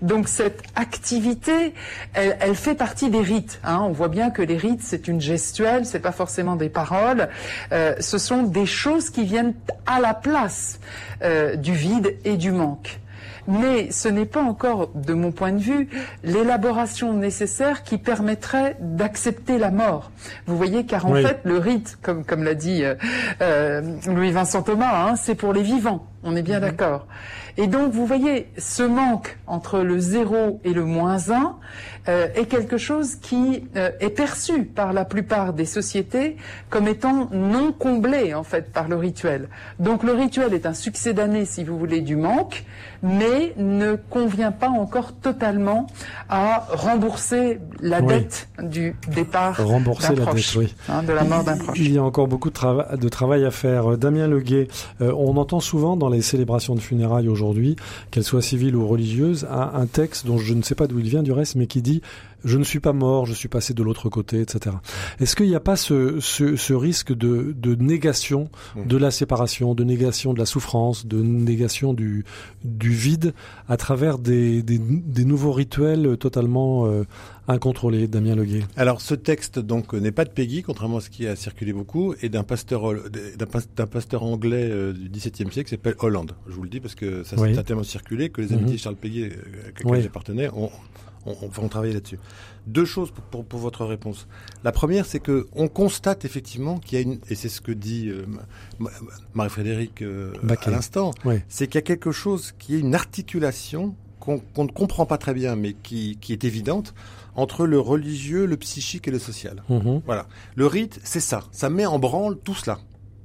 Donc 0.00 0.28
cette 0.28 0.62
activité, 0.76 1.74
elle, 2.14 2.54
fait 2.54 2.74
partie 2.74 3.10
des 3.10 3.20
rites. 3.20 3.60
Hein. 3.64 3.80
On 3.82 3.90
voit 3.90 4.08
bien 4.08 4.30
que 4.30 4.40
les 4.40 4.56
rites, 4.56 4.82
c'est 4.82 5.08
une 5.08 5.20
gestuelle, 5.20 5.84
c'est 5.84 5.98
pas 5.98 6.12
forcément 6.12 6.56
des 6.56 6.68
paroles. 6.68 7.28
Euh, 7.72 7.94
ce 7.98 8.18
sont 8.18 8.44
des 8.44 8.66
choses 8.66 9.10
qui 9.10 9.24
viennent 9.24 9.54
à 9.86 10.00
la 10.00 10.14
place 10.14 10.78
euh, 11.22 11.56
du 11.56 11.72
vide 11.72 12.16
et 12.24 12.31
du 12.36 12.52
manque 12.52 13.00
mais 13.46 13.90
ce 13.90 14.08
n'est 14.08 14.26
pas 14.26 14.42
encore, 14.42 14.90
de 14.94 15.14
mon 15.14 15.32
point 15.32 15.52
de 15.52 15.58
vue, 15.58 15.88
l'élaboration 16.22 17.12
nécessaire 17.12 17.82
qui 17.82 17.98
permettrait 17.98 18.76
d'accepter 18.80 19.58
la 19.58 19.70
mort. 19.70 20.10
Vous 20.46 20.56
voyez, 20.56 20.86
car 20.86 21.06
en 21.06 21.14
fait, 21.14 21.40
le 21.44 21.58
rite, 21.58 21.98
comme, 22.02 22.24
comme 22.24 22.44
l'a 22.44 22.54
dit 22.54 22.84
euh, 22.84 22.94
euh, 23.40 23.82
Louis-Vincent 24.06 24.62
Thomas, 24.62 25.08
hein, 25.08 25.16
c'est 25.16 25.34
pour 25.34 25.52
les 25.52 25.62
vivants. 25.62 26.06
On 26.22 26.36
est 26.36 26.42
bien 26.42 26.60
mhm. 26.60 26.66
d'accord. 26.66 27.06
Et 27.56 27.66
donc, 27.66 27.92
vous 27.92 28.06
voyez, 28.06 28.48
ce 28.58 28.82
manque 28.82 29.36
entre 29.52 29.80
le 29.80 30.00
zéro 30.00 30.60
et 30.64 30.72
le 30.72 30.84
moins 30.84 31.30
un 31.30 31.56
euh, 32.08 32.26
est 32.34 32.46
quelque 32.46 32.78
chose 32.78 33.16
qui 33.16 33.64
euh, 33.76 33.90
est 34.00 34.10
perçu 34.10 34.64
par 34.64 34.92
la 34.92 35.04
plupart 35.04 35.52
des 35.52 35.66
sociétés 35.66 36.36
comme 36.70 36.88
étant 36.88 37.28
non 37.32 37.70
comblé, 37.70 38.34
en 38.34 38.42
fait, 38.42 38.72
par 38.72 38.88
le 38.88 38.96
rituel. 38.96 39.48
Donc, 39.78 40.02
le 40.02 40.12
rituel 40.12 40.54
est 40.54 40.66
un 40.66 40.74
succès 40.74 41.12
d'année, 41.12 41.44
si 41.44 41.64
vous 41.64 41.78
voulez, 41.78 42.00
du 42.00 42.16
manque, 42.16 42.64
mais 43.02 43.52
ne 43.56 43.94
convient 43.94 44.52
pas 44.52 44.68
encore 44.68 45.12
totalement 45.12 45.86
à 46.28 46.66
rembourser 46.72 47.60
la 47.80 48.00
dette 48.00 48.48
du 48.62 48.96
départ 49.08 49.64
rembourser 49.64 50.14
la 50.14 50.32
dette, 50.32 50.54
oui. 50.56 50.74
Hein, 50.88 51.02
de 51.02 51.12
la 51.12 51.24
mort 51.24 51.44
d'un 51.44 51.56
proche. 51.56 51.78
Il 51.78 51.92
y 51.92 51.98
a 51.98 52.02
encore 52.02 52.28
beaucoup 52.28 52.50
de, 52.50 52.96
de 52.96 53.08
travail 53.08 53.44
à 53.44 53.50
faire. 53.50 53.96
Damien 53.98 54.26
Leguet, 54.26 54.68
euh, 55.00 55.12
on 55.16 55.36
entend 55.36 55.60
souvent 55.60 55.96
dans 55.96 56.08
les 56.08 56.22
célébrations 56.22 56.74
de 56.74 56.80
funérailles 56.80 57.28
aujourd'hui, 57.28 57.76
qu'elles 58.10 58.24
soient 58.24 58.42
civiles 58.42 58.76
ou 58.76 58.86
religieuses, 58.86 59.41
un, 59.50 59.86
texte 59.86 60.26
dont 60.26 60.38
je 60.38 60.54
ne 60.54 60.62
sais 60.62 60.74
pas 60.74 60.86
d'où 60.86 60.98
il 60.98 61.08
vient 61.08 61.22
du 61.22 61.32
reste, 61.32 61.54
mais 61.56 61.66
qui 61.66 61.82
dit 61.82 62.02
je 62.44 62.58
ne 62.58 62.64
suis 62.64 62.80
pas 62.80 62.92
mort, 62.92 63.26
je 63.26 63.34
suis 63.34 63.48
passé 63.48 63.74
de 63.74 63.82
l'autre 63.82 64.08
côté, 64.08 64.40
etc. 64.40 64.76
Est-ce 65.20 65.36
qu'il 65.36 65.48
n'y 65.48 65.54
a 65.54 65.60
pas 65.60 65.76
ce, 65.76 66.20
ce, 66.20 66.72
risque 66.72 67.12
de, 67.12 67.54
de 67.56 67.74
négation 67.74 68.50
mmh. 68.76 68.86
de 68.86 68.96
la 68.96 69.10
séparation, 69.10 69.74
de 69.74 69.84
négation 69.84 70.32
de 70.34 70.38
la 70.38 70.46
souffrance, 70.46 71.06
de 71.06 71.22
négation 71.22 71.94
du, 71.94 72.24
du 72.64 72.90
vide 72.90 73.34
à 73.68 73.76
travers 73.76 74.18
des, 74.18 74.62
des, 74.62 74.78
des 74.78 75.24
nouveaux 75.24 75.52
rituels 75.52 76.16
totalement 76.18 76.86
euh, 76.86 77.04
incontrôlés, 77.48 78.08
Damien 78.08 78.34
Leguet? 78.34 78.62
Alors 78.76 79.00
ce 79.00 79.14
texte 79.14 79.58
donc 79.58 79.92
n'est 79.92 80.12
pas 80.12 80.24
de 80.24 80.30
Peggy, 80.30 80.62
contrairement 80.62 80.98
à 80.98 81.00
ce 81.00 81.10
qui 81.10 81.26
a 81.26 81.36
circulé 81.36 81.72
beaucoup, 81.72 82.14
et 82.22 82.28
d'un 82.28 82.42
pasteur 82.42 82.82
d'un 83.76 83.86
pasteur 83.86 84.22
anglais 84.22 84.68
euh, 84.70 84.92
du 84.92 85.08
XVIIe 85.08 85.50
siècle 85.50 85.64
qui 85.64 85.70
s'appelle 85.70 85.96
Hollande. 85.98 86.32
Je 86.46 86.52
vous 86.52 86.62
le 86.62 86.68
dis 86.68 86.80
parce 86.80 86.94
que 86.94 87.22
ça 87.24 87.36
s'est 87.36 87.62
tellement 87.62 87.82
circulé 87.82 88.30
que 88.30 88.40
les 88.40 88.52
amitiés 88.52 88.66
de 88.66 88.72
mhm. 88.72 88.78
Charles 88.78 88.96
Peggy, 88.96 89.24
euh, 89.24 89.92
à 89.92 90.06
appartenait, 90.06 90.48
ont, 90.50 90.70
on, 91.26 91.48
va 91.48 91.68
travailler 91.68 91.94
là-dessus. 91.94 92.18
Deux 92.66 92.84
choses 92.84 93.12
pour, 93.30 93.44
votre 93.58 93.84
réponse. 93.84 94.26
La 94.64 94.72
première, 94.72 95.06
c'est 95.06 95.20
que 95.20 95.46
on 95.54 95.68
constate 95.68 96.24
effectivement 96.24 96.78
qu'il 96.78 96.98
y 96.98 97.00
a 97.00 97.04
une, 97.04 97.18
et 97.28 97.34
c'est 97.34 97.48
ce 97.48 97.60
que 97.60 97.72
dit 97.72 98.08
euh, 98.08 98.26
Marie-Frédéric 99.34 100.02
à 100.02 100.70
l'instant, 100.70 101.12
c'est 101.48 101.66
qu'il 101.66 101.76
y 101.76 101.78
a 101.78 101.82
quelque 101.82 102.12
chose 102.12 102.52
qui 102.58 102.76
est 102.76 102.80
une 102.80 102.94
articulation 102.94 103.94
qu'on 104.22 104.64
ne 104.64 104.70
comprend 104.70 105.04
pas 105.04 105.18
très 105.18 105.34
bien, 105.34 105.56
mais 105.56 105.72
qui, 105.72 106.16
qui, 106.20 106.32
est 106.32 106.44
évidente, 106.44 106.94
entre 107.34 107.66
le 107.66 107.80
religieux, 107.80 108.46
le 108.46 108.56
psychique 108.56 109.08
et 109.08 109.10
le 109.10 109.18
social. 109.18 109.62
Mhm. 109.68 110.02
Voilà. 110.06 110.26
Le 110.54 110.66
rite, 110.66 111.00
c'est 111.02 111.20
ça. 111.20 111.42
Ça 111.50 111.70
met 111.70 111.86
en 111.86 111.98
branle 111.98 112.38
tout 112.38 112.54
cela. 112.54 112.78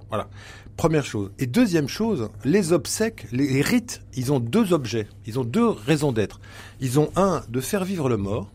Voilà. 0.10 0.27
Première 0.78 1.04
chose. 1.06 1.32
Et 1.40 1.48
deuxième 1.48 1.88
chose, 1.88 2.30
les 2.46 2.72
obsèques, 2.72 3.26
les, 3.32 3.48
les 3.48 3.62
rites, 3.62 4.02
ils 4.16 4.32
ont 4.32 4.40
deux 4.40 4.74
objets. 4.74 5.08
Ils 5.26 5.40
ont 5.40 5.44
deux 5.44 5.68
raisons 5.70 6.12
d'être. 6.12 6.40
Ils 6.80 7.00
ont 7.00 7.10
un, 7.16 7.42
de 7.50 7.60
faire 7.62 7.84
vivre 7.84 8.08
le 8.10 8.18
mort, 8.18 8.52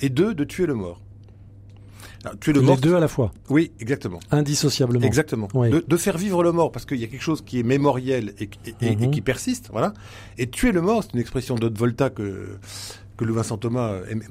et 0.00 0.08
deux, 0.08 0.32
de 0.32 0.44
tuer 0.44 0.66
le 0.66 0.74
mort. 0.74 1.00
Alors, 2.24 2.38
tuer 2.38 2.52
le 2.52 2.60
Les 2.60 2.66
mort. 2.66 2.76
deux 2.78 2.94
à 2.94 3.00
la 3.00 3.08
fois, 3.08 3.32
Oui, 3.48 3.72
exactement. 3.80 4.20
indissociablement. 4.30 5.04
Exactement. 5.04 5.48
Oui. 5.54 5.70
De, 5.70 5.84
de 5.86 5.96
faire 5.96 6.18
vivre 6.18 6.42
le 6.42 6.52
mort, 6.52 6.70
parce 6.70 6.84
qu'il 6.86 6.98
y 6.98 7.04
a 7.04 7.06
quelque 7.08 7.22
chose 7.22 7.42
qui 7.44 7.58
est 7.58 7.62
mémoriel 7.64 8.34
et, 8.38 8.48
Mhm. 8.94 9.02
et 9.04 9.10
qui 9.10 9.20
persiste, 9.22 9.70
voilà. 9.72 9.92
Et 10.38 10.48
tuer 10.48 10.70
le 10.72 10.82
mort, 10.82 11.02
c'est 11.02 11.14
une 11.14 11.20
expression 11.20 11.54
d'Haute 11.56 11.76
Volta 11.78 12.10
que 12.10 12.58
que 13.20 13.26
Louis 13.26 13.36
Vincent 13.36 13.58
Thomas 13.58 13.98
aimait, 14.08 14.24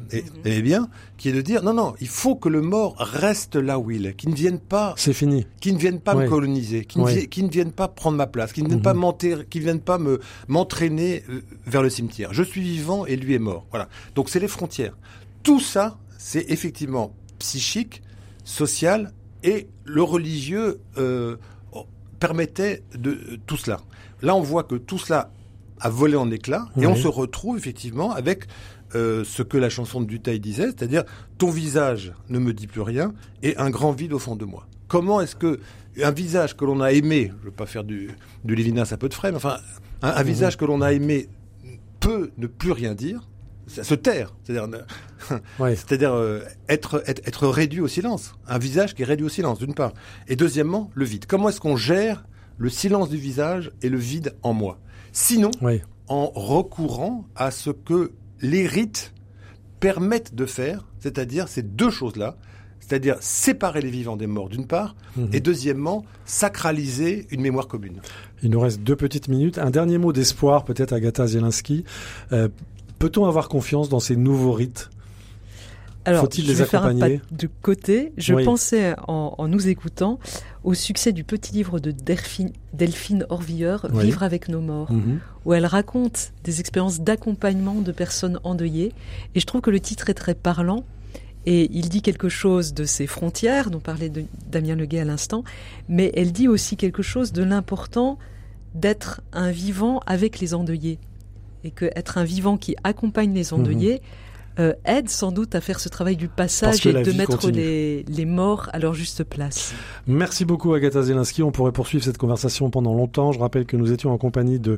aimait 0.43 0.61
bien, 0.63 0.89
qui 1.17 1.29
est 1.29 1.31
de 1.31 1.41
dire 1.41 1.61
non 1.61 1.73
non, 1.75 1.93
il 2.01 2.07
faut 2.07 2.35
que 2.35 2.49
le 2.49 2.61
mort 2.63 2.95
reste 2.97 3.55
là 3.55 3.77
où 3.77 3.91
il 3.91 4.07
est, 4.07 4.15
qu'il 4.15 4.31
ne 4.31 4.35
vienne 4.35 4.57
pas, 4.59 4.95
C'est 4.97 5.13
fini. 5.13 5.45
qu'il 5.61 5.75
ne 5.75 5.79
vienne 5.79 5.99
pas 5.99 6.15
Ouais. 6.15 6.23
me 6.25 6.29
coloniser, 6.29 6.85
qu'il 6.85 7.01
Ouais. 7.01 7.29
ne, 7.37 7.47
vienne 7.49 7.71
pas 7.71 7.87
prendre 7.87 8.17
ma 8.17 8.25
place, 8.25 8.51
qu'il 8.51 8.63
ne 8.63 8.69
vienne 8.69 8.81
pas 8.81 8.95
qu'il 9.49 9.61
vienne 9.61 9.79
pas 9.79 9.99
me 9.99 10.19
m'entraîner 10.47 11.23
euh, 11.29 11.41
vers 11.67 11.83
le 11.83 11.91
cimetière. 11.91 12.33
Je 12.33 12.41
suis 12.41 12.61
vivant 12.61 13.05
et 13.05 13.15
lui 13.15 13.35
est 13.35 13.39
mort. 13.39 13.67
Voilà. 13.69 13.89
Donc 14.15 14.27
c'est 14.29 14.39
les 14.39 14.47
frontières. 14.47 14.97
Tout 15.43 15.59
ça, 15.59 15.99
c'est 16.17 16.45
effectivement 16.49 17.13
psychique, 17.37 18.01
social 18.43 19.13
et 19.43 19.67
le 19.85 20.01
religieux 20.01 20.81
euh, 20.97 21.35
permettait 22.19 22.81
de 22.95 23.11
euh, 23.11 23.37
tout 23.45 23.57
cela. 23.57 23.81
Là, 24.23 24.35
on 24.35 24.41
voit 24.41 24.63
que 24.63 24.75
tout 24.75 24.97
cela 24.97 25.31
a 25.79 25.89
volé 25.89 26.15
en 26.17 26.29
éclats 26.29 26.67
et 26.77 26.85
on 26.87 26.95
se 26.95 27.07
retrouve 27.07 27.57
effectivement 27.57 28.11
avec 28.11 28.45
euh, 28.95 29.23
ce 29.23 29.43
que 29.43 29.57
la 29.57 29.69
chanson 29.69 30.01
de 30.01 30.05
Duteil 30.05 30.39
disait, 30.39 30.65
c'est-à-dire 30.67 31.03
ton 31.37 31.49
visage 31.49 32.13
ne 32.29 32.39
me 32.39 32.53
dit 32.53 32.67
plus 32.67 32.81
rien 32.81 33.13
et 33.43 33.55
un 33.57 33.69
grand 33.69 33.91
vide 33.91 34.13
au 34.13 34.19
fond 34.19 34.35
de 34.35 34.45
moi. 34.45 34.67
Comment 34.87 35.21
est-ce 35.21 35.35
que 35.35 35.59
un 36.01 36.11
visage 36.11 36.55
que 36.55 36.65
l'on 36.65 36.81
a 36.81 36.91
aimé, 36.93 37.31
je 37.41 37.45
veux 37.45 37.51
pas 37.51 37.65
faire 37.65 37.83
du, 37.83 38.09
du 38.43 38.55
Lévinas 38.55 38.89
à 38.91 38.97
peu 38.97 39.09
de 39.09 39.13
frais, 39.13 39.31
mais 39.31 39.37
enfin 39.37 39.57
un, 40.01 40.09
un 40.09 40.23
visage 40.23 40.55
que 40.57 40.65
l'on 40.65 40.81
a 40.81 40.93
aimé 40.93 41.27
peut 41.99 42.31
ne 42.37 42.47
plus 42.47 42.71
rien 42.71 42.95
dire, 42.95 43.27
ça 43.67 43.83
se 43.83 43.93
taire, 43.93 44.33
c'est-à-dire 44.43 44.67
ne- 44.67 44.77
Ouais. 45.59 45.75
c'est-à-dire 45.75 46.13
euh, 46.13 46.39
être, 46.69 47.03
être 47.05 47.21
être 47.27 47.47
réduit 47.47 47.81
au 47.81 47.87
silence, 47.87 48.33
un 48.47 48.57
visage 48.57 48.95
qui 48.95 49.01
est 49.01 49.05
réduit 49.05 49.25
au 49.25 49.29
silence 49.29 49.59
d'une 49.59 49.73
part, 49.75 49.93
et 50.27 50.35
deuxièmement 50.35 50.89
le 50.95 51.05
vide. 51.05 51.25
Comment 51.27 51.49
est-ce 51.49 51.59
qu'on 51.59 51.75
gère 51.75 52.25
le 52.57 52.69
silence 52.69 53.09
du 53.09 53.17
visage 53.17 53.71
et 53.81 53.89
le 53.89 53.97
vide 53.97 54.35
en 54.41 54.53
moi? 54.53 54.79
Sinon, 55.11 55.51
en 56.07 56.27
recourant 56.27 57.25
à 57.35 57.51
ce 57.51 57.69
que 57.71 58.11
les 58.41 58.67
rites 58.67 59.13
permettent 59.79 60.35
de 60.35 60.45
faire, 60.45 60.85
c'est-à-dire 60.99 61.47
ces 61.47 61.61
deux 61.63 61.89
choses-là, 61.89 62.37
c'est-à-dire 62.79 63.17
séparer 63.19 63.81
les 63.81 63.89
vivants 63.91 64.17
des 64.17 64.27
morts 64.27 64.49
d'une 64.49 64.65
part, 64.67 64.95
Mhm. 65.15 65.29
et 65.33 65.39
deuxièmement, 65.39 66.05
sacraliser 66.25 67.27
une 67.31 67.41
mémoire 67.41 67.67
commune. 67.67 67.99
Il 68.41 68.49
nous 68.51 68.59
reste 68.59 68.81
deux 68.81 68.95
petites 68.95 69.27
minutes. 69.27 69.57
Un 69.57 69.69
dernier 69.69 69.97
mot 69.97 70.11
d'espoir, 70.13 70.65
peut-être, 70.65 70.93
Agatha 70.93 71.27
Zielinski. 71.27 71.83
Euh, 72.31 72.47
Peut-on 72.97 73.25
avoir 73.25 73.47
confiance 73.47 73.87
dans 73.87 74.01
ces 74.01 74.17
nouveaux 74.17 74.51
rites? 74.51 74.89
Alors, 76.09 76.21
Faut-il 76.23 76.43
je 76.45 76.49
les 76.49 76.55
vais 76.55 76.65
faire 76.65 76.85
un 76.85 76.97
pas 76.97 77.07
de 77.09 77.49
côté. 77.61 78.11
Je 78.17 78.33
Oui. 78.33 78.43
pensais, 78.45 78.95
en, 79.07 79.35
en 79.37 79.47
nous 79.47 79.67
écoutant, 79.67 80.19
au 80.63 80.73
succès 80.73 81.11
du 81.11 81.23
petit 81.23 81.53
livre 81.53 81.79
de 81.79 81.91
Delphine, 81.91 82.51
Delphine 82.73 83.25
Orviller, 83.29 83.77
Oui. 83.93 84.05
Vivre 84.05 84.23
avec 84.23 84.49
nos 84.49 84.61
morts, 84.61 84.91
Mhm. 84.91 85.19
où 85.45 85.53
elle 85.53 85.65
raconte 85.65 86.31
des 86.43 86.59
expériences 86.59 86.99
d'accompagnement 87.01 87.75
de 87.81 87.91
personnes 87.91 88.39
endeuillées. 88.43 88.91
Et 89.35 89.39
je 89.39 89.45
trouve 89.45 89.61
que 89.61 89.69
le 89.71 89.79
titre 89.79 90.09
est 90.09 90.13
très 90.15 90.35
parlant. 90.35 90.83
Et 91.45 91.69
il 91.71 91.87
dit 91.89 92.01
quelque 92.01 92.27
chose 92.27 92.73
de 92.73 92.83
ses 92.83 93.07
frontières, 93.07 93.69
dont 93.71 93.79
parlait 93.79 94.09
de 94.09 94.25
Damien 94.51 94.75
Leguet 94.75 94.99
à 94.99 95.05
l'instant, 95.05 95.43
mais 95.87 96.11
elle 96.15 96.31
dit 96.33 96.47
aussi 96.49 96.75
quelque 96.75 97.01
chose 97.01 97.31
de 97.31 97.43
l'important 97.43 98.17
d'être 98.75 99.21
un 99.33 99.49
vivant 99.51 100.01
avec 100.05 100.39
les 100.39 100.53
endeuillés. 100.53 100.99
Et 101.63 101.71
que 101.71 101.85
être 101.95 102.17
un 102.17 102.23
vivant 102.23 102.57
qui 102.57 102.75
accompagne 102.83 103.33
les 103.33 103.53
endeuillés 103.53 104.01
euh, 104.59 104.73
aide 104.85 105.09
sans 105.09 105.31
doute 105.31 105.55
à 105.55 105.61
faire 105.61 105.79
ce 105.79 105.89
travail 105.89 106.17
du 106.17 106.27
passage 106.27 106.85
et 106.85 106.93
de 106.93 107.11
mettre 107.13 107.49
les, 107.49 108.03
les 108.03 108.25
morts 108.25 108.69
à 108.73 108.79
leur 108.79 108.93
juste 108.93 109.23
place. 109.23 109.73
Merci 110.07 110.45
beaucoup 110.45 110.73
Agatha 110.73 111.01
Zelinski. 111.01 111.43
On 111.43 111.51
pourrait 111.51 111.71
poursuivre 111.71 112.03
cette 112.03 112.17
conversation 112.17 112.69
pendant 112.69 112.93
longtemps. 112.93 113.31
Je 113.31 113.39
rappelle 113.39 113.65
que 113.65 113.77
nous 113.77 113.91
étions 113.91 114.11
en 114.11 114.17
compagnie 114.17 114.59
de 114.59 114.77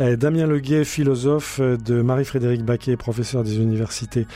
euh, 0.00 0.16
Damien 0.16 0.46
Leguet, 0.46 0.84
philosophe, 0.84 1.60
euh, 1.60 1.76
de 1.76 2.00
Marie-Frédéric 2.00 2.64
Baquet, 2.64 2.96
professeur 2.96 3.44
des 3.44 3.58
universités 3.58 4.26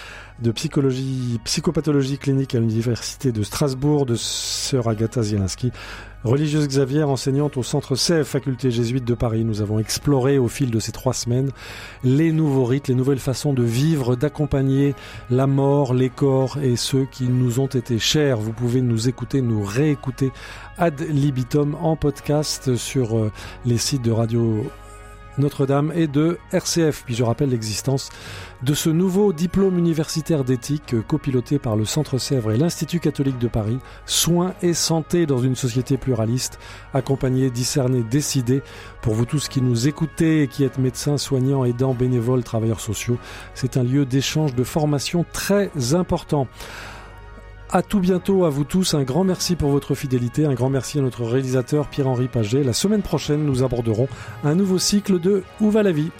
de 0.42 0.50
psychologie, 0.50 1.40
psychopathologie 1.44 2.18
clinique 2.18 2.54
à 2.54 2.60
l'université 2.60 3.32
de 3.32 3.42
Strasbourg, 3.42 4.04
de 4.04 4.16
sœur 4.16 4.88
Agatha 4.88 5.22
Zielinski, 5.22 5.70
religieuse 6.24 6.66
Xavier, 6.66 7.04
enseignante 7.04 7.56
au 7.56 7.62
centre 7.62 7.94
CEF, 7.94 8.28
faculté 8.28 8.70
jésuite 8.70 9.04
de 9.04 9.14
Paris. 9.14 9.44
Nous 9.44 9.60
avons 9.60 9.78
exploré 9.78 10.38
au 10.38 10.48
fil 10.48 10.70
de 10.70 10.80
ces 10.80 10.92
trois 10.92 11.14
semaines 11.14 11.50
les 12.02 12.32
nouveaux 12.32 12.64
rites, 12.64 12.88
les 12.88 12.94
nouvelles 12.94 13.18
façons 13.18 13.52
de 13.52 13.62
vivre, 13.62 14.16
d'accompagner 14.16 14.94
la 15.30 15.46
mort, 15.46 15.94
les 15.94 16.10
corps 16.10 16.58
et 16.60 16.76
ceux 16.76 17.06
qui 17.10 17.24
nous 17.24 17.60
ont 17.60 17.66
été 17.66 17.98
chers. 17.98 18.38
Vous 18.38 18.52
pouvez 18.52 18.82
nous 18.82 19.08
écouter, 19.08 19.42
nous 19.42 19.64
réécouter 19.64 20.32
ad 20.76 21.00
libitum 21.08 21.76
en 21.80 21.96
podcast 21.96 22.76
sur 22.76 23.16
euh, 23.16 23.30
les 23.64 23.78
sites 23.78 24.02
de 24.02 24.10
Radio 24.10 24.64
Notre-Dame 25.38 25.92
et 25.94 26.06
de 26.06 26.38
RCF. 26.52 27.04
Puis 27.04 27.14
je 27.14 27.22
rappelle 27.22 27.50
l'existence 27.50 28.10
de 28.62 28.74
ce 28.74 28.90
nouveau 28.90 29.32
diplôme 29.32 29.78
universitaire 29.78 30.44
d'éthique 30.44 30.94
euh, 30.94 31.02
copiloté 31.02 31.58
par 31.58 31.76
le 31.76 31.84
Centre 31.84 32.18
Sèvres 32.18 32.52
et 32.52 32.56
l'Institut 32.56 33.00
catholique 33.00 33.38
de 33.38 33.48
Paris, 33.48 33.78
Soins 34.06 34.54
et 34.62 34.74
santé 34.74 35.26
dans 35.26 35.38
une 35.38 35.56
société 35.56 35.96
pluraliste, 35.96 36.58
accompagné, 36.94 37.50
discerné, 37.50 38.02
décidé. 38.02 38.62
Pour 39.00 39.14
vous 39.14 39.24
tous 39.24 39.48
qui 39.48 39.60
nous 39.60 39.88
écoutez 39.88 40.42
et 40.42 40.48
qui 40.48 40.64
êtes 40.64 40.78
médecins, 40.78 41.18
soignants, 41.18 41.64
aidants, 41.64 41.94
bénévoles, 41.94 42.44
travailleurs 42.44 42.80
sociaux, 42.80 43.18
c'est 43.54 43.76
un 43.76 43.82
lieu 43.82 44.04
d'échange, 44.04 44.54
de 44.54 44.64
formation 44.64 45.24
très 45.32 45.70
important. 45.94 46.46
À 47.74 47.80
tout 47.80 48.00
bientôt 48.00 48.44
à 48.44 48.50
vous 48.50 48.64
tous. 48.64 48.92
Un 48.92 49.02
grand 49.02 49.24
merci 49.24 49.56
pour 49.56 49.70
votre 49.70 49.94
fidélité. 49.94 50.44
Un 50.44 50.52
grand 50.52 50.68
merci 50.68 50.98
à 50.98 51.02
notre 51.02 51.24
réalisateur 51.24 51.88
Pierre-Henri 51.88 52.28
Paget. 52.28 52.62
La 52.64 52.74
semaine 52.74 53.00
prochaine, 53.00 53.46
nous 53.46 53.62
aborderons 53.62 54.08
un 54.44 54.54
nouveau 54.54 54.78
cycle 54.78 55.18
de 55.18 55.42
Où 55.58 55.70
va 55.70 55.82
la 55.82 55.90
vie? 55.90 56.10